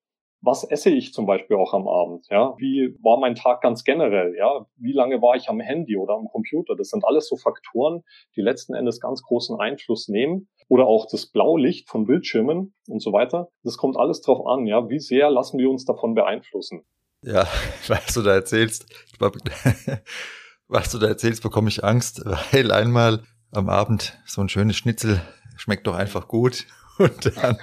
[0.40, 2.26] Was esse ich zum Beispiel auch am Abend?
[2.30, 4.36] Ja, wie war mein Tag ganz generell?
[4.38, 6.76] Ja, wie lange war ich am Handy oder am Computer?
[6.76, 8.04] Das sind alles so Faktoren,
[8.36, 10.48] die letzten Endes ganz großen Einfluss nehmen.
[10.68, 13.48] Oder auch das Blaulicht von Bildschirmen und so weiter.
[13.64, 14.66] Das kommt alles drauf an.
[14.66, 16.84] Ja, wie sehr lassen wir uns davon beeinflussen?
[17.22, 17.48] Ja,
[17.88, 18.86] was du da erzählst,
[20.68, 22.22] was du da erzählst, bekomme ich Angst,
[22.52, 25.20] weil einmal am Abend so ein schönes Schnitzel
[25.58, 26.66] schmeckt doch einfach gut.
[26.98, 27.56] Und dann,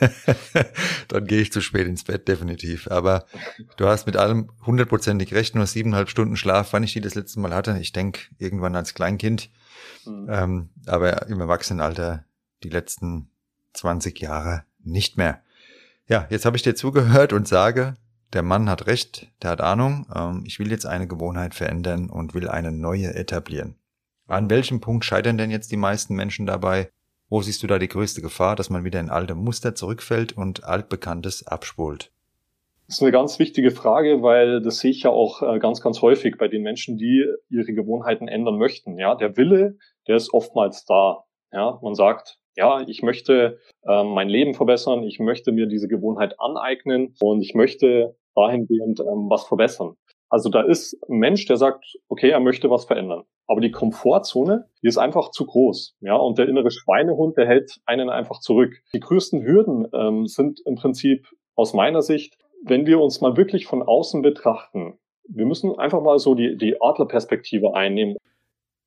[1.08, 2.90] dann gehe ich zu spät ins Bett, definitiv.
[2.90, 3.24] Aber
[3.76, 7.38] du hast mit allem hundertprozentig recht, nur siebeneinhalb Stunden Schlaf, wann ich die das letzte
[7.38, 7.78] Mal hatte.
[7.80, 9.48] Ich denke, irgendwann als Kleinkind.
[10.04, 10.26] Mhm.
[10.28, 12.24] Ähm, aber im Erwachsenenalter
[12.64, 13.30] die letzten
[13.74, 15.40] 20 Jahre nicht mehr.
[16.06, 17.96] Ja, jetzt habe ich dir zugehört und sage,
[18.32, 20.06] der Mann hat recht, der hat Ahnung.
[20.14, 23.76] Ähm, ich will jetzt eine Gewohnheit verändern und will eine neue etablieren.
[24.26, 26.90] An welchem Punkt scheitern denn jetzt die meisten Menschen dabei?
[27.30, 30.64] Wo siehst du da die größte Gefahr, dass man wieder in alte Muster zurückfällt und
[30.64, 32.10] altbekanntes abspult?
[32.88, 36.02] Das ist eine ganz wichtige Frage, weil das sehe ich ja auch äh, ganz, ganz
[36.02, 38.98] häufig bei den Menschen, die ihre Gewohnheiten ändern möchten.
[38.98, 41.22] Ja, der Wille, der ist oftmals da.
[41.52, 46.34] Ja, man sagt, ja, ich möchte äh, mein Leben verbessern, ich möchte mir diese Gewohnheit
[46.40, 49.94] aneignen und ich möchte dahingehend ähm, was verbessern.
[50.30, 53.24] Also da ist ein Mensch, der sagt, okay, er möchte was verändern.
[53.48, 55.96] Aber die Komfortzone, die ist einfach zu groß.
[56.00, 58.80] Ja, und der innere Schweinehund, der hält einen einfach zurück.
[58.94, 63.66] Die größten Hürden ähm, sind im Prinzip aus meiner Sicht, wenn wir uns mal wirklich
[63.66, 64.98] von außen betrachten.
[65.28, 68.16] Wir müssen einfach mal so die, die Adlerperspektive einnehmen.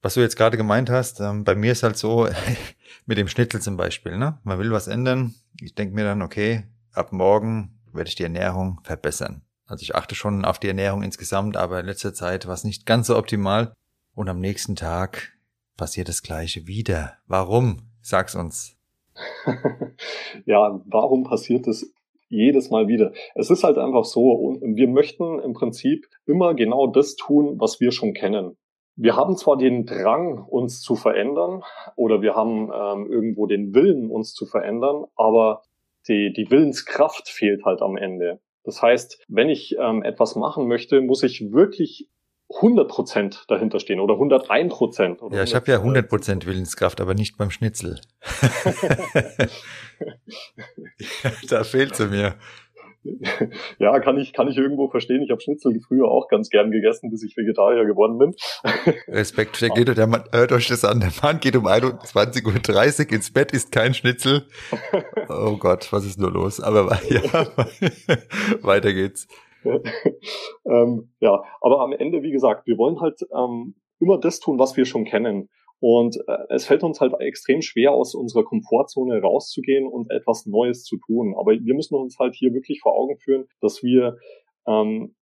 [0.01, 2.27] Was du jetzt gerade gemeint hast, ähm, bei mir ist halt so,
[3.05, 4.39] mit dem Schnitzel zum Beispiel, ne?
[4.43, 5.33] Man will was ändern.
[5.61, 9.41] Ich denke mir dann, okay, ab morgen werde ich die Ernährung verbessern.
[9.65, 12.85] Also ich achte schon auf die Ernährung insgesamt, aber in letzter Zeit war es nicht
[12.85, 13.73] ganz so optimal.
[14.15, 15.33] Und am nächsten Tag
[15.77, 17.13] passiert das Gleiche wieder.
[17.27, 17.89] Warum?
[18.01, 18.77] Sag's uns.
[20.45, 21.93] ja, warum passiert es
[22.29, 23.13] jedes Mal wieder?
[23.35, 27.91] Es ist halt einfach so, wir möchten im Prinzip immer genau das tun, was wir
[27.91, 28.57] schon kennen.
[28.95, 31.63] wir haben zwar den Drang, uns zu verändern,
[31.95, 35.63] oder wir haben ähm, irgendwo den Willen, uns zu verändern, aber
[36.07, 38.39] die, die Willenskraft fehlt halt am Ende.
[38.63, 42.09] Das heißt, wenn ich ähm, etwas machen möchte, muss ich wirklich
[42.55, 45.19] 100 Prozent dahinter stehen oder 101 Prozent.
[45.31, 47.99] Ja, ich habe ja 100 Prozent Willenskraft, aber nicht beim Schnitzel.
[51.49, 52.35] da fehlt sie mir.
[53.79, 55.21] ja, kann ich, kann ich irgendwo verstehen.
[55.21, 58.33] Ich habe Schnitzel früher auch ganz gern gegessen, bis ich Vegetarier geworden bin.
[59.07, 63.13] Respekt, der geht, der Mann, hört euch das an, der Mann geht um 21.30 Uhr
[63.13, 64.47] ins Bett, isst kein Schnitzel.
[65.29, 66.59] Oh Gott, was ist nur los?
[66.59, 67.21] Aber ja,
[68.61, 69.27] weiter geht's.
[70.65, 74.75] ähm, ja, aber am Ende, wie gesagt, wir wollen halt ähm, immer das tun, was
[74.75, 75.49] wir schon kennen.
[75.85, 80.85] Und äh, es fällt uns halt extrem schwer, aus unserer Komfortzone rauszugehen und etwas Neues
[80.85, 81.35] zu tun.
[81.37, 84.15] Aber wir müssen uns halt hier wirklich vor Augen führen, dass wir
[84.65, 85.13] ähm,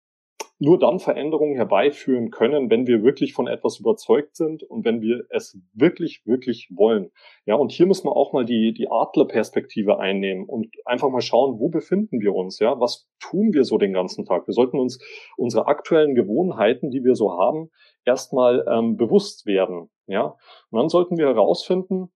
[0.59, 5.25] nur dann Veränderungen herbeiführen können, wenn wir wirklich von etwas überzeugt sind und wenn wir
[5.29, 7.11] es wirklich, wirklich wollen.
[7.45, 11.59] Ja, und hier müssen wir auch mal die, die Adlerperspektive einnehmen und einfach mal schauen,
[11.59, 12.59] wo befinden wir uns?
[12.59, 14.47] Ja, was tun wir so den ganzen Tag?
[14.47, 14.99] Wir sollten uns
[15.35, 17.71] unsere aktuellen Gewohnheiten, die wir so haben,
[18.05, 19.89] erstmal ähm, bewusst werden.
[20.05, 20.35] Ja,
[20.69, 22.11] und dann sollten wir herausfinden,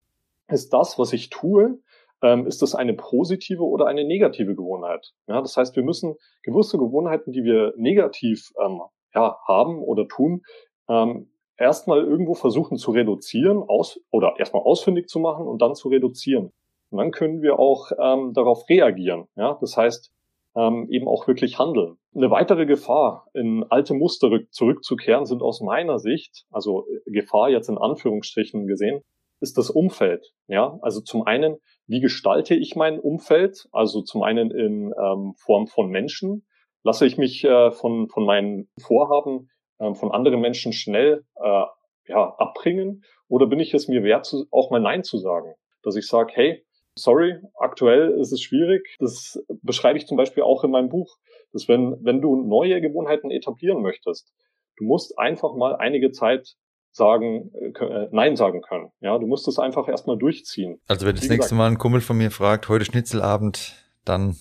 [0.47, 1.79] ist das, was ich tue,
[2.25, 5.13] ähm, ist das eine positive oder eine negative Gewohnheit?
[5.27, 8.81] Ja, das heißt, wir müssen gewisse Gewohnheiten, die wir negativ ähm,
[9.13, 10.41] ja, haben oder tun,
[10.89, 15.89] ähm, erstmal irgendwo versuchen zu reduzieren, aus oder erstmal ausfindig zu machen und dann zu
[15.89, 16.51] reduzieren.
[16.89, 19.27] Und dann können wir auch ähm, darauf reagieren.
[19.35, 20.11] Ja, das heißt,
[20.55, 21.97] ähm, eben auch wirklich handeln.
[22.15, 27.77] Eine weitere Gefahr, in alte Muster zurückzukehren, sind aus meiner Sicht, also Gefahr jetzt in
[27.77, 29.01] Anführungsstrichen gesehen,
[29.41, 30.33] ist das Umfeld.
[30.47, 33.67] Ja, also zum einen, wie gestalte ich mein Umfeld?
[33.71, 36.45] Also zum einen in ähm, Form von Menschen.
[36.83, 41.63] Lasse ich mich äh, von, von meinen Vorhaben äh, von anderen Menschen schnell äh,
[42.07, 43.03] ja, abbringen?
[43.27, 45.53] Oder bin ich es mir wert, zu, auch mal Nein zu sagen?
[45.83, 46.65] Dass ich sage, hey,
[46.97, 48.95] sorry, aktuell ist es schwierig.
[48.99, 51.17] Das beschreibe ich zum Beispiel auch in meinem Buch,
[51.51, 54.33] dass wenn, wenn du neue Gewohnheiten etablieren möchtest,
[54.77, 56.55] du musst einfach mal einige Zeit
[56.95, 58.89] sagen, äh, Nein sagen können.
[59.01, 60.79] Ja, du musst es einfach erstmal durchziehen.
[60.87, 64.37] Also wenn das nächste Mal ein Kumpel von mir fragt, heute Schnitzelabend, dann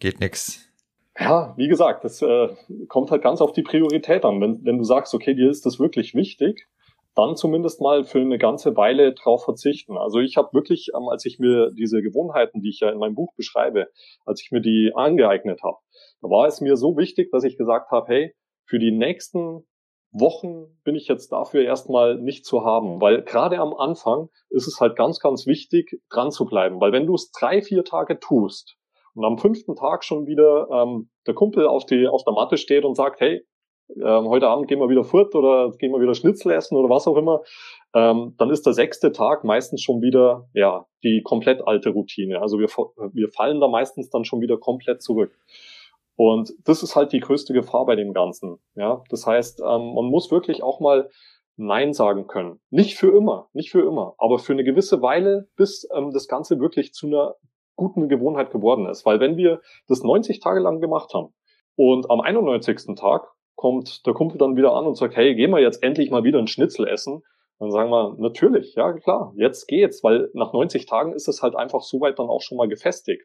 [0.00, 0.60] geht nix.
[1.18, 2.48] Ja, wie gesagt, das äh,
[2.88, 4.40] kommt halt ganz auf die Priorität an.
[4.40, 6.68] Wenn, wenn du sagst, okay, dir ist das wirklich wichtig,
[7.14, 9.96] dann zumindest mal für eine ganze Weile drauf verzichten.
[9.96, 13.14] Also ich habe wirklich, ähm, als ich mir diese Gewohnheiten, die ich ja in meinem
[13.14, 13.86] Buch beschreibe,
[14.26, 15.78] als ich mir die angeeignet habe,
[16.20, 18.34] da war es mir so wichtig, dass ich gesagt habe, hey,
[18.66, 19.64] für die nächsten
[20.14, 24.80] Wochen bin ich jetzt dafür erstmal nicht zu haben, weil gerade am Anfang ist es
[24.80, 28.76] halt ganz, ganz wichtig, dran zu bleiben, weil wenn du es drei, vier Tage tust
[29.14, 32.84] und am fünften Tag schon wieder ähm, der Kumpel auf, die, auf der Matte steht
[32.84, 33.44] und sagt, hey,
[33.90, 37.06] ähm, heute Abend gehen wir wieder fort oder gehen wir wieder Schnitzel essen oder was
[37.06, 37.42] auch immer,
[37.92, 42.40] ähm, dann ist der sechste Tag meistens schon wieder ja die komplett alte Routine.
[42.40, 42.68] Also wir,
[43.12, 45.32] wir fallen da meistens dann schon wieder komplett zurück.
[46.16, 48.58] Und das ist halt die größte Gefahr bei dem Ganzen.
[48.74, 51.10] Ja, das heißt, ähm, man muss wirklich auch mal
[51.56, 52.60] Nein sagen können.
[52.70, 56.58] Nicht für immer, nicht für immer, aber für eine gewisse Weile, bis ähm, das Ganze
[56.58, 57.34] wirklich zu einer
[57.76, 59.04] guten Gewohnheit geworden ist.
[59.06, 61.34] Weil wenn wir das 90 Tage lang gemacht haben
[61.76, 62.96] und am 91.
[62.96, 66.24] Tag kommt der Kumpel dann wieder an und sagt, hey, gehen wir jetzt endlich mal
[66.24, 67.22] wieder ein Schnitzel essen.
[67.60, 71.54] Dann sagen wir, natürlich, ja klar, jetzt geht's, weil nach 90 Tagen ist es halt
[71.54, 73.22] einfach so weit dann auch schon mal gefestigt.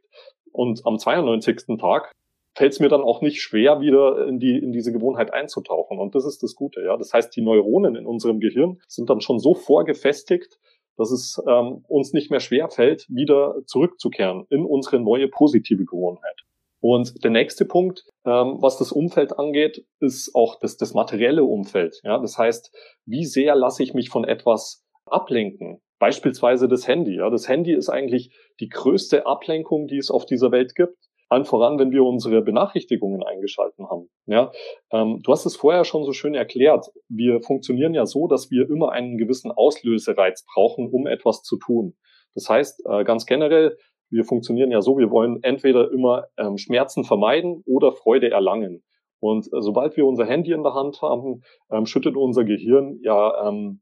[0.52, 1.78] Und am 92.
[1.80, 2.12] Tag
[2.60, 5.98] fällt es mir dann auch nicht schwer, wieder in, die, in diese Gewohnheit einzutauchen.
[5.98, 6.98] Und das ist das Gute, ja.
[6.98, 10.60] Das heißt, die Neuronen in unserem Gehirn sind dann schon so vorgefestigt,
[10.98, 16.36] dass es ähm, uns nicht mehr schwer fällt, wieder zurückzukehren in unsere neue positive Gewohnheit.
[16.82, 22.02] Und der nächste Punkt, ähm, was das Umfeld angeht, ist auch das, das materielle Umfeld.
[22.04, 22.20] Ja?
[22.20, 25.80] Das heißt, wie sehr lasse ich mich von etwas ablenken?
[25.98, 27.16] Beispielsweise das Handy.
[27.16, 27.30] Ja?
[27.30, 30.98] Das Handy ist eigentlich die größte Ablenkung, die es auf dieser Welt gibt.
[31.30, 34.10] Allen voran, wenn wir unsere Benachrichtigungen eingeschalten haben.
[34.26, 34.52] Ja,
[34.92, 36.88] ähm, du hast es vorher schon so schön erklärt.
[37.08, 41.96] Wir funktionieren ja so, dass wir immer einen gewissen Auslösereiz brauchen, um etwas zu tun.
[42.34, 43.78] Das heißt, äh, ganz generell,
[44.10, 48.84] wir funktionieren ja so, wir wollen entweder immer ähm, Schmerzen vermeiden oder Freude erlangen.
[49.20, 53.48] Und äh, sobald wir unser Handy in der Hand haben, ähm, schüttet unser Gehirn ja
[53.48, 53.82] ähm,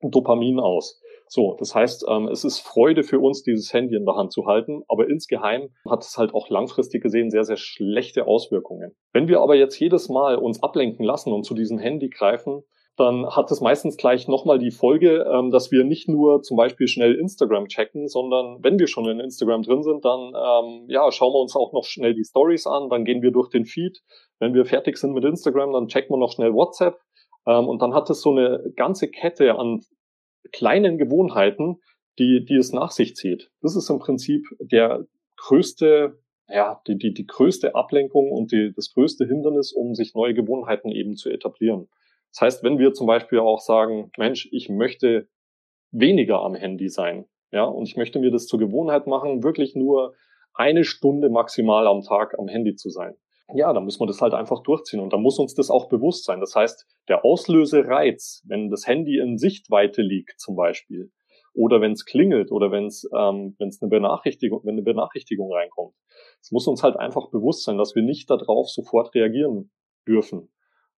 [0.00, 1.00] Dopamin aus.
[1.28, 4.46] So, das heißt, ähm, es ist Freude für uns, dieses Handy in der Hand zu
[4.46, 8.96] halten, aber insgeheim hat es halt auch langfristig gesehen sehr, sehr schlechte Auswirkungen.
[9.12, 12.62] Wenn wir aber jetzt jedes Mal uns ablenken lassen und zu diesem Handy greifen,
[12.98, 16.88] dann hat es meistens gleich nochmal die Folge, ähm, dass wir nicht nur zum Beispiel
[16.88, 21.32] schnell Instagram checken, sondern wenn wir schon in Instagram drin sind, dann ähm, ja, schauen
[21.32, 24.00] wir uns auch noch schnell die Stories an, dann gehen wir durch den Feed.
[24.40, 26.98] Wenn wir fertig sind mit Instagram, dann checken wir noch schnell WhatsApp.
[27.46, 29.80] Ähm, und dann hat es so eine ganze Kette an
[30.52, 31.80] kleinen Gewohnheiten,
[32.18, 33.50] die, die es nach sich zieht.
[33.62, 38.92] Das ist im Prinzip der größte, ja, die, die, die größte Ablenkung und die, das
[38.92, 41.88] größte Hindernis, um sich neue Gewohnheiten eben zu etablieren.
[42.32, 45.28] Das heißt, wenn wir zum Beispiel auch sagen, Mensch, ich möchte
[45.90, 50.14] weniger am Handy sein, ja, und ich möchte mir das zur Gewohnheit machen, wirklich nur
[50.52, 53.14] eine Stunde maximal am Tag am Handy zu sein.
[53.54, 56.24] Ja, dann müssen wir das halt einfach durchziehen und dann muss uns das auch bewusst
[56.24, 56.40] sein.
[56.40, 61.10] Das heißt, der Auslösereiz, wenn das Handy in Sichtweite liegt zum Beispiel,
[61.54, 65.94] oder wenn es klingelt oder wenn es ähm, wenn's eine Benachrichtigung, wenn eine Benachrichtigung reinkommt,
[66.40, 69.70] es muss uns halt einfach bewusst sein, dass wir nicht darauf sofort reagieren
[70.06, 70.50] dürfen.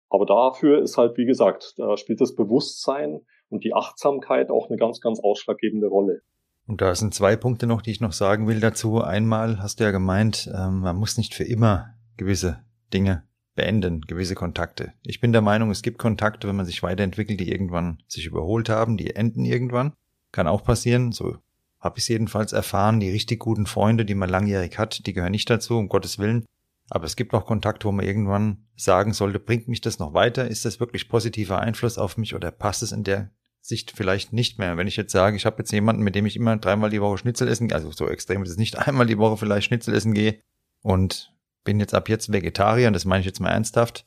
[0.10, 4.78] Aber dafür ist halt, wie gesagt, da spielt das Bewusstsein und die Achtsamkeit auch eine
[4.78, 6.22] ganz, ganz ausschlaggebende Rolle.
[6.68, 9.02] Und da sind zwei Punkte noch, die ich noch sagen will dazu.
[9.02, 13.24] Einmal hast du ja gemeint, ähm, man muss nicht für immer gewisse Dinge
[13.56, 14.94] beenden, gewisse Kontakte.
[15.04, 18.70] Ich bin der Meinung, es gibt Kontakte, wenn man sich weiterentwickelt, die irgendwann sich überholt
[18.70, 19.94] haben, die enden irgendwann.
[20.32, 21.38] Kann auch passieren, so
[21.80, 23.00] habe ich es jedenfalls erfahren.
[23.00, 26.46] Die richtig guten Freunde, die man langjährig hat, die gehören nicht dazu, um Gottes Willen.
[26.90, 30.48] Aber es gibt auch Kontakte, wo man irgendwann sagen sollte, bringt mich das noch weiter?
[30.48, 34.58] Ist das wirklich positiver Einfluss auf mich oder passt es in der Sicht vielleicht nicht
[34.58, 34.78] mehr.
[34.78, 37.18] Wenn ich jetzt sage, ich habe jetzt jemanden, mit dem ich immer dreimal die Woche
[37.18, 40.42] Schnitzel essen, also so extrem ist es nicht, einmal die Woche vielleicht Schnitzel essen gehe
[40.82, 41.34] und
[41.70, 44.06] bin jetzt ab jetzt Vegetarier, und das meine ich jetzt mal ernsthaft,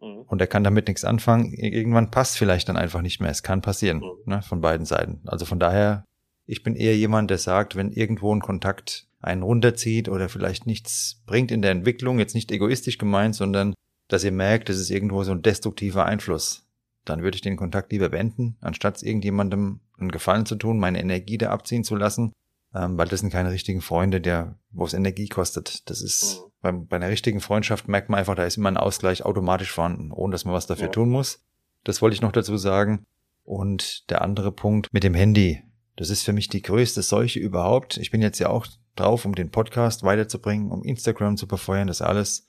[0.00, 0.22] mhm.
[0.26, 3.30] und er kann damit nichts anfangen, irgendwann passt vielleicht dann einfach nicht mehr.
[3.30, 4.32] Es kann passieren, mhm.
[4.32, 5.20] ne, von beiden Seiten.
[5.26, 6.04] Also von daher,
[6.46, 11.22] ich bin eher jemand, der sagt, wenn irgendwo ein Kontakt einen runterzieht oder vielleicht nichts
[11.26, 13.74] bringt in der Entwicklung, jetzt nicht egoistisch gemeint, sondern
[14.08, 16.66] dass ihr merkt, es ist irgendwo so ein destruktiver Einfluss
[17.04, 21.38] dann würde ich den Kontakt lieber beenden, anstatt irgendjemandem einen Gefallen zu tun, meine Energie
[21.38, 22.32] da abziehen zu lassen,
[22.74, 25.88] ähm, weil das sind keine richtigen Freunde, der, wo es Energie kostet.
[25.90, 26.86] Das ist, mhm.
[26.86, 30.12] bei, bei einer richtigen Freundschaft merkt man einfach, da ist immer ein Ausgleich automatisch vorhanden,
[30.12, 30.92] ohne dass man was dafür ja.
[30.92, 31.44] tun muss.
[31.84, 33.04] Das wollte ich noch dazu sagen.
[33.44, 35.62] Und der andere Punkt mit dem Handy.
[35.96, 37.96] Das ist für mich die größte Seuche überhaupt.
[37.96, 42.02] Ich bin jetzt ja auch drauf, um den Podcast weiterzubringen, um Instagram zu befeuern, das
[42.02, 42.48] alles.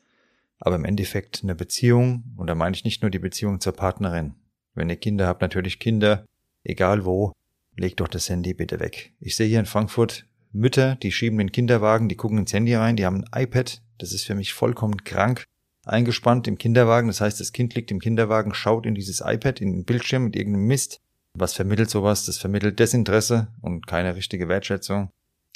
[0.60, 4.36] Aber im Endeffekt eine Beziehung, und da meine ich nicht nur die Beziehung zur Partnerin,
[4.76, 6.26] wenn ihr Kinder habt, natürlich Kinder,
[6.64, 7.34] egal wo,
[7.76, 9.14] legt doch das Handy bitte weg.
[9.20, 12.96] Ich sehe hier in Frankfurt Mütter, die schieben den Kinderwagen, die gucken ins Handy rein,
[12.96, 15.46] die haben ein iPad, das ist für mich vollkommen krank,
[15.86, 17.08] eingespannt im Kinderwagen.
[17.08, 20.36] Das heißt, das Kind liegt im Kinderwagen, schaut in dieses iPad, in den Bildschirm mit
[20.36, 21.00] irgendeinem Mist.
[21.36, 22.26] Was vermittelt sowas?
[22.26, 25.10] Das vermittelt Desinteresse und keine richtige Wertschätzung.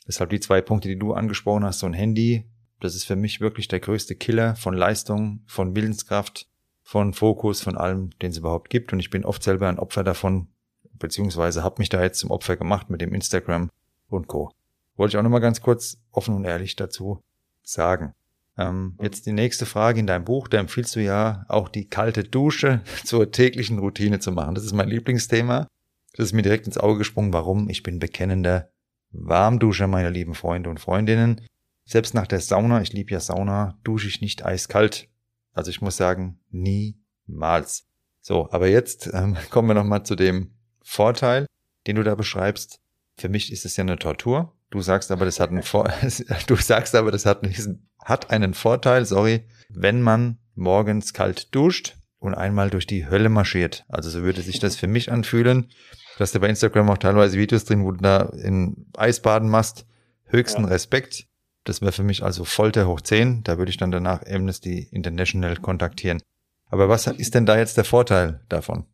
[0.07, 2.45] Deshalb die zwei Punkte, die du angesprochen hast, so ein Handy,
[2.79, 6.47] das ist für mich wirklich der größte Killer von Leistung, von Willenskraft,
[6.83, 8.93] von Fokus, von allem, den es überhaupt gibt.
[8.93, 10.47] Und ich bin oft selber ein Opfer davon,
[10.93, 13.69] beziehungsweise habe mich da jetzt zum Opfer gemacht mit dem Instagram
[14.07, 14.53] und Co.
[14.95, 17.21] Wollte ich auch nochmal ganz kurz offen und ehrlich dazu
[17.61, 18.13] sagen.
[18.57, 22.23] Ähm, jetzt die nächste Frage in deinem Buch, da empfiehlst du ja auch die kalte
[22.23, 24.55] Dusche zur täglichen Routine zu machen.
[24.55, 25.67] Das ist mein Lieblingsthema.
[26.15, 27.33] Das ist mir direkt ins Auge gesprungen.
[27.33, 27.69] Warum?
[27.69, 28.69] Ich bin bekennender
[29.11, 31.41] Warmduscher, meine lieben Freunde und Freundinnen.
[31.85, 35.07] Selbst nach der Sauna, ich liebe ja Sauna, dusche ich nicht eiskalt.
[35.53, 37.87] Also ich muss sagen, niemals.
[38.21, 41.45] So, aber jetzt ähm, kommen wir nochmal zu dem Vorteil,
[41.85, 42.81] den du da beschreibst.
[43.17, 44.56] Für mich ist es ja eine Tortur.
[44.69, 45.89] Du sagst aber, das hat einen Vor
[46.47, 51.95] du sagst aber, das hat einen, hat einen Vorteil, sorry, wenn man morgens kalt duscht
[52.19, 53.85] und einmal durch die Hölle marschiert.
[53.87, 55.69] Also so würde sich das für mich anfühlen.
[56.17, 59.85] Du hast ja bei Instagram auch teilweise Videos drin, wo du da in Eisbaden machst.
[60.25, 60.69] Höchsten ja.
[60.69, 61.27] Respekt.
[61.63, 63.43] Das wäre für mich also Folter hoch 10.
[63.43, 66.21] Da würde ich dann danach Amnesty International kontaktieren.
[66.69, 68.85] Aber was ist denn da jetzt der Vorteil davon?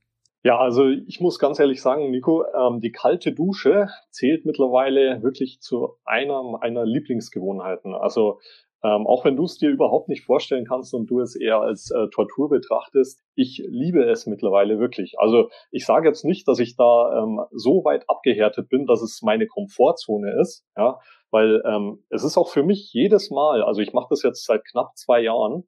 [0.46, 5.62] Ja, also ich muss ganz ehrlich sagen, Nico, ähm, die kalte Dusche zählt mittlerweile wirklich
[5.62, 7.94] zu einer meiner Lieblingsgewohnheiten.
[7.94, 8.40] Also
[8.84, 11.90] ähm, auch wenn du es dir überhaupt nicht vorstellen kannst und du es eher als
[11.92, 15.16] äh, Tortur betrachtest, ich liebe es mittlerweile wirklich.
[15.18, 19.22] Also ich sage jetzt nicht, dass ich da ähm, so weit abgehärtet bin, dass es
[19.22, 21.00] meine Komfortzone ist, ja,
[21.32, 24.66] weil ähm, es ist auch für mich jedes Mal, also ich mache das jetzt seit
[24.66, 25.64] knapp zwei Jahren,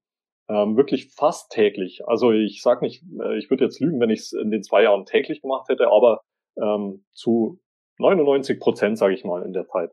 [0.49, 2.01] ähm, wirklich fast täglich.
[2.07, 4.83] Also ich sage nicht, äh, ich würde jetzt lügen, wenn ich es in den zwei
[4.83, 6.21] Jahren täglich gemacht hätte, aber
[6.61, 7.59] ähm, zu
[7.97, 9.91] 99 Prozent, sage ich mal, in der Zeit.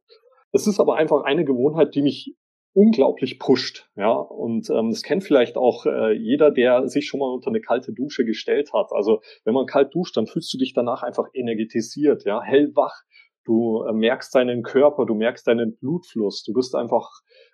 [0.52, 2.36] Es ist aber einfach eine Gewohnheit, die mich
[2.74, 4.12] unglaublich pusht, ja.
[4.12, 7.92] Und ähm, das kennt vielleicht auch äh, jeder, der sich schon mal unter eine kalte
[7.92, 8.92] Dusche gestellt hat.
[8.92, 13.02] Also wenn man kalt duscht, dann fühlst du dich danach einfach energetisiert, ja, hellwach.
[13.44, 17.10] Du äh, merkst deinen Körper, du merkst deinen Blutfluss, du bist einfach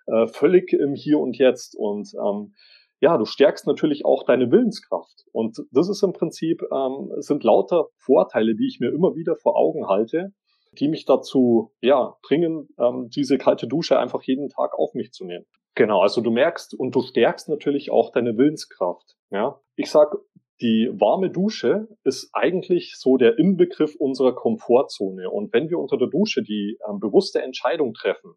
[0.07, 2.53] äh, völlig im Hier und Jetzt und ähm,
[3.01, 5.25] ja, du stärkst natürlich auch deine Willenskraft.
[5.31, 9.57] Und das ist im Prinzip, ähm, sind lauter Vorteile, die ich mir immer wieder vor
[9.57, 10.33] Augen halte,
[10.73, 15.25] die mich dazu ja bringen, ähm, diese kalte Dusche einfach jeden Tag auf mich zu
[15.25, 15.45] nehmen.
[15.75, 19.15] Genau, also du merkst und du stärkst natürlich auch deine Willenskraft.
[19.31, 20.15] Ja, ich sag
[20.61, 25.29] die warme Dusche ist eigentlich so der Inbegriff unserer Komfortzone.
[25.29, 28.33] Und wenn wir unter der Dusche die ähm, bewusste Entscheidung treffen,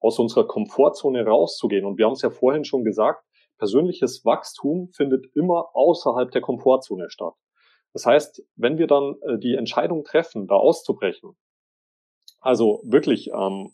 [0.00, 3.22] aus unserer Komfortzone rauszugehen, und wir haben es ja vorhin schon gesagt,
[3.58, 7.34] persönliches Wachstum findet immer außerhalb der Komfortzone statt.
[7.92, 11.36] Das heißt, wenn wir dann äh, die Entscheidung treffen, da auszubrechen,
[12.40, 13.72] also wirklich ähm,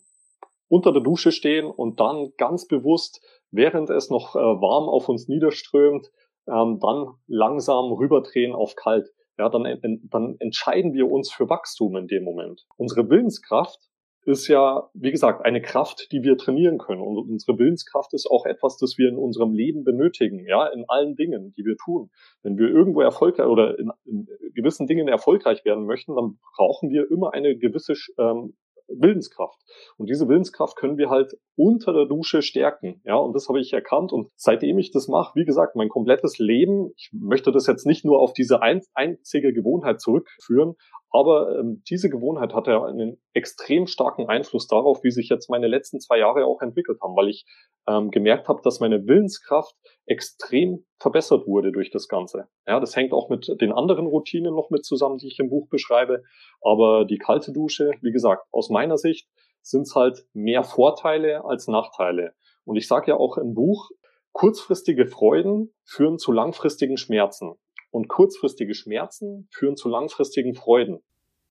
[0.67, 3.21] unter der Dusche stehen und dann ganz bewusst,
[3.51, 6.11] während es noch äh, warm auf uns niederströmt,
[6.47, 9.09] ähm, dann langsam rüberdrehen auf kalt.
[9.37, 9.65] Ja, dann,
[10.09, 12.65] dann entscheiden wir uns für Wachstum in dem Moment.
[12.77, 13.79] Unsere Willenskraft
[14.25, 17.01] ist ja, wie gesagt, eine Kraft, die wir trainieren können.
[17.01, 21.15] Und unsere Willenskraft ist auch etwas, das wir in unserem Leben benötigen, ja, in allen
[21.15, 22.09] Dingen, die wir tun.
[22.41, 27.09] Wenn wir irgendwo erfolgreich oder in, in gewissen Dingen erfolgreich werden möchten, dann brauchen wir
[27.11, 28.55] immer eine gewisse ähm,
[28.87, 29.59] Willenskraft.
[29.97, 33.01] Und diese Willenskraft können wir halt unter der Dusche stärken.
[33.05, 34.11] Ja, und das habe ich erkannt.
[34.11, 38.05] Und seitdem ich das mache, wie gesagt, mein komplettes Leben, ich möchte das jetzt nicht
[38.05, 40.75] nur auf diese ein, einzige Gewohnheit zurückführen,
[41.15, 46.01] aber ähm, diese Gewohnheit hatte einen extrem starken Einfluss darauf, wie sich jetzt meine letzten
[46.01, 47.45] zwei Jahre auch entwickelt haben, weil ich
[47.87, 49.75] ähm, gemerkt habe, dass meine Willenskraft
[50.05, 52.47] extrem verbessert wurde durch das Ganze.
[52.67, 55.67] Ja, das hängt auch mit den anderen Routinen noch mit zusammen, die ich im Buch
[55.67, 56.23] beschreibe.
[56.61, 59.27] Aber die kalte Dusche, wie gesagt, aus meiner Sicht
[59.61, 62.33] sind es halt mehr Vorteile als Nachteile.
[62.65, 63.89] Und ich sage ja auch im Buch,
[64.31, 67.55] kurzfristige Freuden führen zu langfristigen Schmerzen.
[67.89, 71.01] Und kurzfristige Schmerzen führen zu langfristigen Freuden.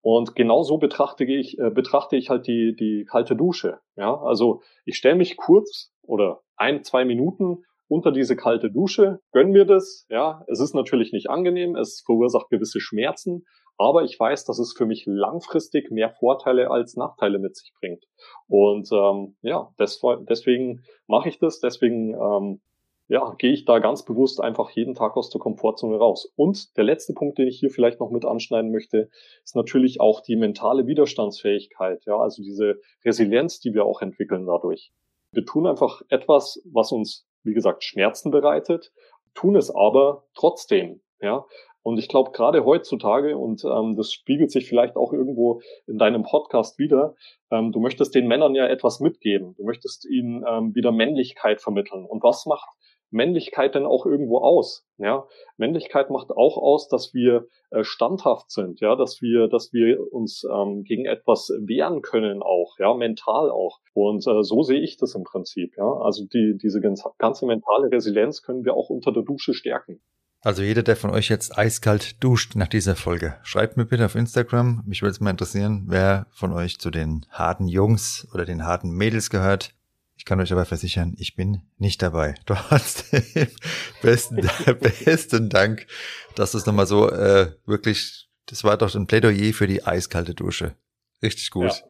[0.03, 3.81] Und genau so betrachte ich, äh, betrachte ich halt die, die kalte Dusche.
[3.97, 9.51] Ja, also ich stelle mich kurz oder ein, zwei Minuten unter diese kalte Dusche, gönn
[9.51, 10.07] mir das.
[10.09, 13.45] Ja, es ist natürlich nicht angenehm, es verursacht gewisse Schmerzen,
[13.77, 18.05] aber ich weiß, dass es für mich langfristig mehr Vorteile als Nachteile mit sich bringt.
[18.47, 22.61] Und ähm, ja, des, deswegen mache ich das, deswegen ähm,
[23.09, 26.33] ja, gehe ich da ganz bewusst einfach jeden Tag aus der Komfortzone raus.
[26.37, 29.11] Und der letzte Punkt, den ich hier vielleicht noch mit anschneiden möchte,
[29.45, 34.93] ist natürlich auch die mentale Widerstandsfähigkeit, ja, also diese Resilienz, die wir auch entwickeln dadurch.
[35.33, 38.93] Wir tun einfach etwas, was uns, wie gesagt, Schmerzen bereitet,
[39.35, 41.45] tun es aber trotzdem, ja.
[41.83, 46.23] Und ich glaube, gerade heutzutage, und ähm, das spiegelt sich vielleicht auch irgendwo in deinem
[46.23, 47.15] Podcast wieder,
[47.51, 49.55] ähm, du möchtest den Männern ja etwas mitgeben.
[49.59, 52.07] Du möchtest ihnen ähm, wieder Männlichkeit vermitteln.
[52.07, 52.71] Und was macht
[53.11, 54.87] Männlichkeit denn auch irgendwo aus?
[54.99, 55.27] Ja,
[55.57, 60.45] Männlichkeit macht auch aus, dass wir äh, standhaft sind, ja, dass wir, dass wir uns
[60.45, 63.81] ähm, gegen etwas wehren können auch, ja, mental auch.
[63.93, 65.91] Und äh, so sehe ich das im Prinzip, ja.
[66.01, 70.01] Also die, diese ganze, ganze mentale Resilienz können wir auch unter der Dusche stärken.
[70.45, 74.15] Also jeder, der von euch jetzt eiskalt duscht nach dieser Folge, schreibt mir bitte auf
[74.15, 74.83] Instagram.
[74.87, 78.91] Mich würde es mal interessieren, wer von euch zu den harten Jungs oder den harten
[78.91, 79.75] Mädels gehört.
[80.25, 82.35] Ich kann euch aber versichern, ich bin nicht dabei.
[82.47, 83.47] Trotzdem,
[84.01, 84.37] besten,
[85.05, 85.87] besten Dank,
[86.35, 90.35] dass du es nochmal so äh, wirklich, das war doch ein Plädoyer für die eiskalte
[90.35, 90.77] Dusche.
[91.23, 91.85] Richtig gut.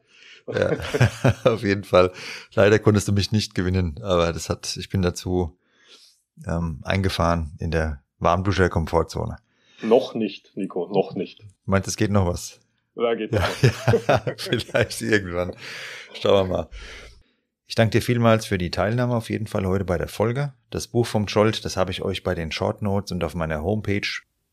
[0.53, 0.73] Ja.
[0.73, 1.35] ja.
[1.45, 2.11] auf jeden Fall.
[2.55, 5.57] Leider konntest du mich nicht gewinnen, aber das hat, ich bin dazu
[6.45, 9.37] ähm, eingefahren in der Warmduscher Komfortzone.
[9.81, 11.41] Noch nicht, Nico, noch nicht.
[11.67, 12.59] Meint, es geht noch was?
[12.97, 13.49] Ja, geht ja,
[14.09, 15.55] ja, vielleicht irgendwann.
[16.21, 16.69] Schauen wir mal.
[17.75, 20.53] Ich danke dir vielmals für die Teilnahme auf jeden Fall heute bei der Folge.
[20.71, 23.65] Das Buch vom Scholt, das habe ich euch bei den Short Notes und auf meiner
[23.65, 24.07] Homepage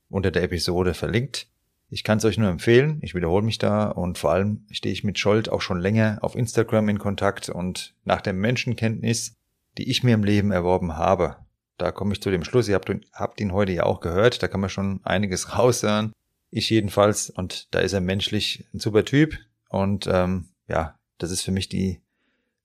[0.09, 1.47] unter der Episode verlinkt.
[1.87, 5.03] Ich kann es euch nur empfehlen, ich wiederhole mich da und vor allem stehe ich
[5.03, 9.35] mit Scholt auch schon länger auf Instagram in Kontakt und nach der Menschenkenntnis,
[9.77, 11.35] die ich mir im Leben erworben habe,
[11.77, 14.47] da komme ich zu dem Schluss, ihr habt, habt ihn heute ja auch gehört, da
[14.47, 16.11] kann man schon einiges raushören.
[16.49, 19.37] Ich jedenfalls und da ist er menschlich ein super Typ
[19.69, 22.00] und ähm, ja, das ist für mich die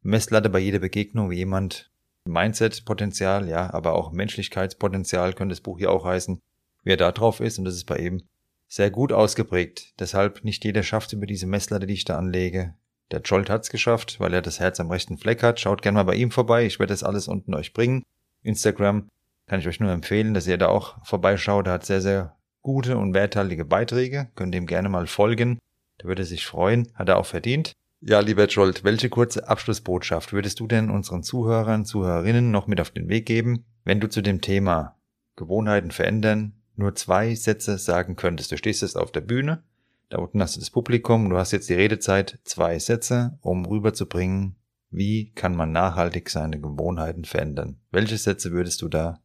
[0.06, 1.90] Messlatte bei jeder Begegnung, wie jemand
[2.26, 6.40] Mindset-Potenzial, ja, aber auch Menschlichkeitspotenzial könnte das Buch hier auch heißen,
[6.82, 8.22] wie er da drauf ist und das ist bei ihm
[8.68, 9.94] sehr gut ausgeprägt.
[9.98, 12.74] Deshalb nicht jeder schafft über diese Messlatte, die ich da anlege.
[13.12, 15.60] Der Jolt hat's geschafft, weil er das Herz am rechten Fleck hat.
[15.60, 16.66] Schaut gerne mal bei ihm vorbei.
[16.66, 18.02] Ich werde das alles unten euch bringen.
[18.42, 19.08] Instagram
[19.46, 21.68] kann ich euch nur empfehlen, dass ihr da auch vorbeischaut.
[21.68, 24.28] Er hat sehr, sehr gute und werthaltige Beiträge.
[24.34, 25.60] Könnt ihm gerne mal folgen.
[25.98, 26.90] Da würde er sich freuen.
[26.94, 27.74] Hat er auch verdient.
[28.08, 32.92] Ja, lieber Jolt, welche kurze Abschlussbotschaft würdest du denn unseren Zuhörern, Zuhörerinnen noch mit auf
[32.92, 34.96] den Weg geben, wenn du zu dem Thema
[35.34, 38.52] Gewohnheiten verändern nur zwei Sätze sagen könntest?
[38.52, 39.64] Du stehst jetzt auf der Bühne,
[40.08, 44.54] da unten hast du das Publikum, du hast jetzt die Redezeit, zwei Sätze, um rüberzubringen,
[44.90, 47.80] wie kann man nachhaltig seine Gewohnheiten verändern?
[47.90, 49.20] Welche Sätze würdest du da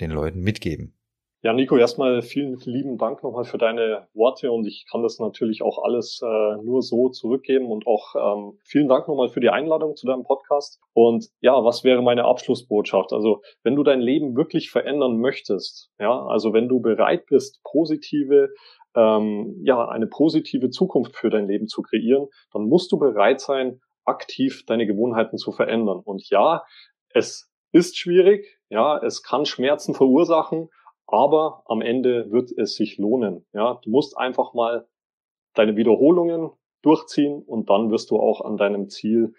[0.00, 0.92] den Leuten mitgeben?
[1.44, 5.60] Ja, Nico, erstmal vielen lieben Dank nochmal für deine Worte und ich kann das natürlich
[5.62, 9.96] auch alles äh, nur so zurückgeben und auch ähm, vielen Dank nochmal für die Einladung
[9.96, 10.80] zu deinem Podcast.
[10.92, 13.12] Und ja, was wäre meine Abschlussbotschaft?
[13.12, 18.50] Also, wenn du dein Leben wirklich verändern möchtest, ja, also wenn du bereit bist, positive
[18.94, 23.80] ähm, ja, eine positive Zukunft für dein Leben zu kreieren, dann musst du bereit sein,
[24.04, 26.02] aktiv deine Gewohnheiten zu verändern.
[26.04, 26.62] Und ja,
[27.08, 30.68] es ist schwierig, ja, es kann Schmerzen verursachen,
[31.12, 33.44] aber am Ende wird es sich lohnen.
[33.52, 34.88] Ja, du musst einfach mal
[35.54, 36.50] deine Wiederholungen
[36.80, 39.34] durchziehen und dann wirst du auch an deinem Ziel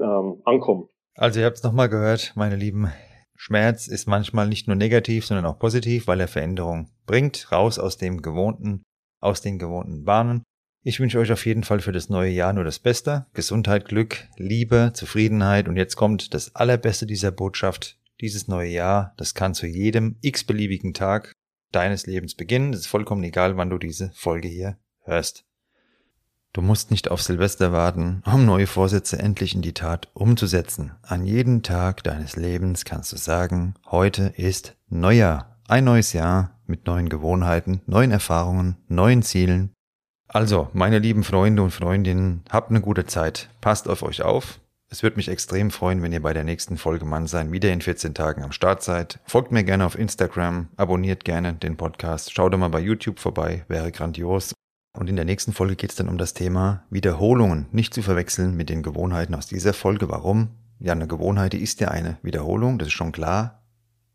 [0.00, 0.88] ähm, ankommen.
[1.14, 2.90] Also ihr habt es nochmal gehört, meine Lieben.
[3.36, 7.98] Schmerz ist manchmal nicht nur negativ, sondern auch positiv, weil er Veränderung bringt, raus aus
[7.98, 8.82] dem Gewohnten,
[9.20, 10.42] aus den gewohnten Bahnen.
[10.84, 13.26] Ich wünsche euch auf jeden Fall für das neue Jahr nur das Beste.
[13.34, 17.98] Gesundheit, Glück, Liebe, Zufriedenheit und jetzt kommt das Allerbeste dieser Botschaft.
[18.22, 21.32] Dieses neue Jahr, das kann zu jedem x-beliebigen Tag
[21.72, 22.72] deines Lebens beginnen.
[22.72, 25.44] Es ist vollkommen egal, wann du diese Folge hier hörst.
[26.52, 30.92] Du musst nicht auf Silvester warten, um neue Vorsätze endlich in die Tat umzusetzen.
[31.02, 35.58] An jedem Tag deines Lebens kannst du sagen, heute ist Neujahr.
[35.66, 39.72] Ein neues Jahr mit neuen Gewohnheiten, neuen Erfahrungen, neuen Zielen.
[40.28, 43.48] Also, meine lieben Freunde und Freundinnen, habt eine gute Zeit.
[43.60, 44.60] Passt auf euch auf.
[44.92, 47.80] Es würde mich extrem freuen, wenn ihr bei der nächsten Folge Mann sein wieder in
[47.80, 49.20] 14 Tagen am Start seid.
[49.24, 53.64] Folgt mir gerne auf Instagram, abonniert gerne den Podcast, schaut doch mal bei YouTube vorbei,
[53.68, 54.52] wäre grandios.
[54.92, 58.54] Und in der nächsten Folge geht es dann um das Thema Wiederholungen, nicht zu verwechseln
[58.54, 60.10] mit den Gewohnheiten aus dieser Folge.
[60.10, 60.50] Warum?
[60.78, 63.62] Ja, eine Gewohnheit, ist ja eine Wiederholung, das ist schon klar,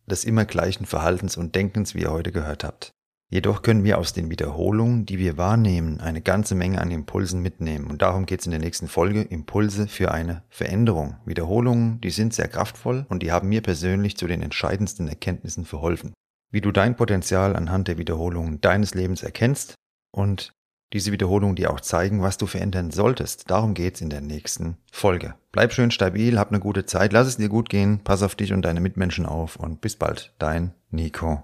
[0.06, 2.94] des immer gleichen Verhaltens und Denkens, wie ihr heute gehört habt.
[3.30, 7.88] Jedoch können wir aus den Wiederholungen, die wir wahrnehmen, eine ganze Menge an Impulsen mitnehmen.
[7.88, 11.18] Und darum geht es in der nächsten Folge, Impulse für eine Veränderung.
[11.26, 16.14] Wiederholungen, die sind sehr kraftvoll und die haben mir persönlich zu den entscheidendsten Erkenntnissen verholfen.
[16.52, 19.76] Wie du dein Potenzial anhand der Wiederholungen deines Lebens erkennst
[20.12, 20.54] und
[20.94, 23.52] diese Wiederholungen dir auch zeigen, was du verändern solltest.
[23.52, 25.36] Darum geht's in der nächsten Folge.
[25.52, 28.54] Bleib schön stabil, hab eine gute Zeit, lass es dir gut gehen, pass auf dich
[28.54, 31.44] und deine Mitmenschen auf und bis bald, dein Nico.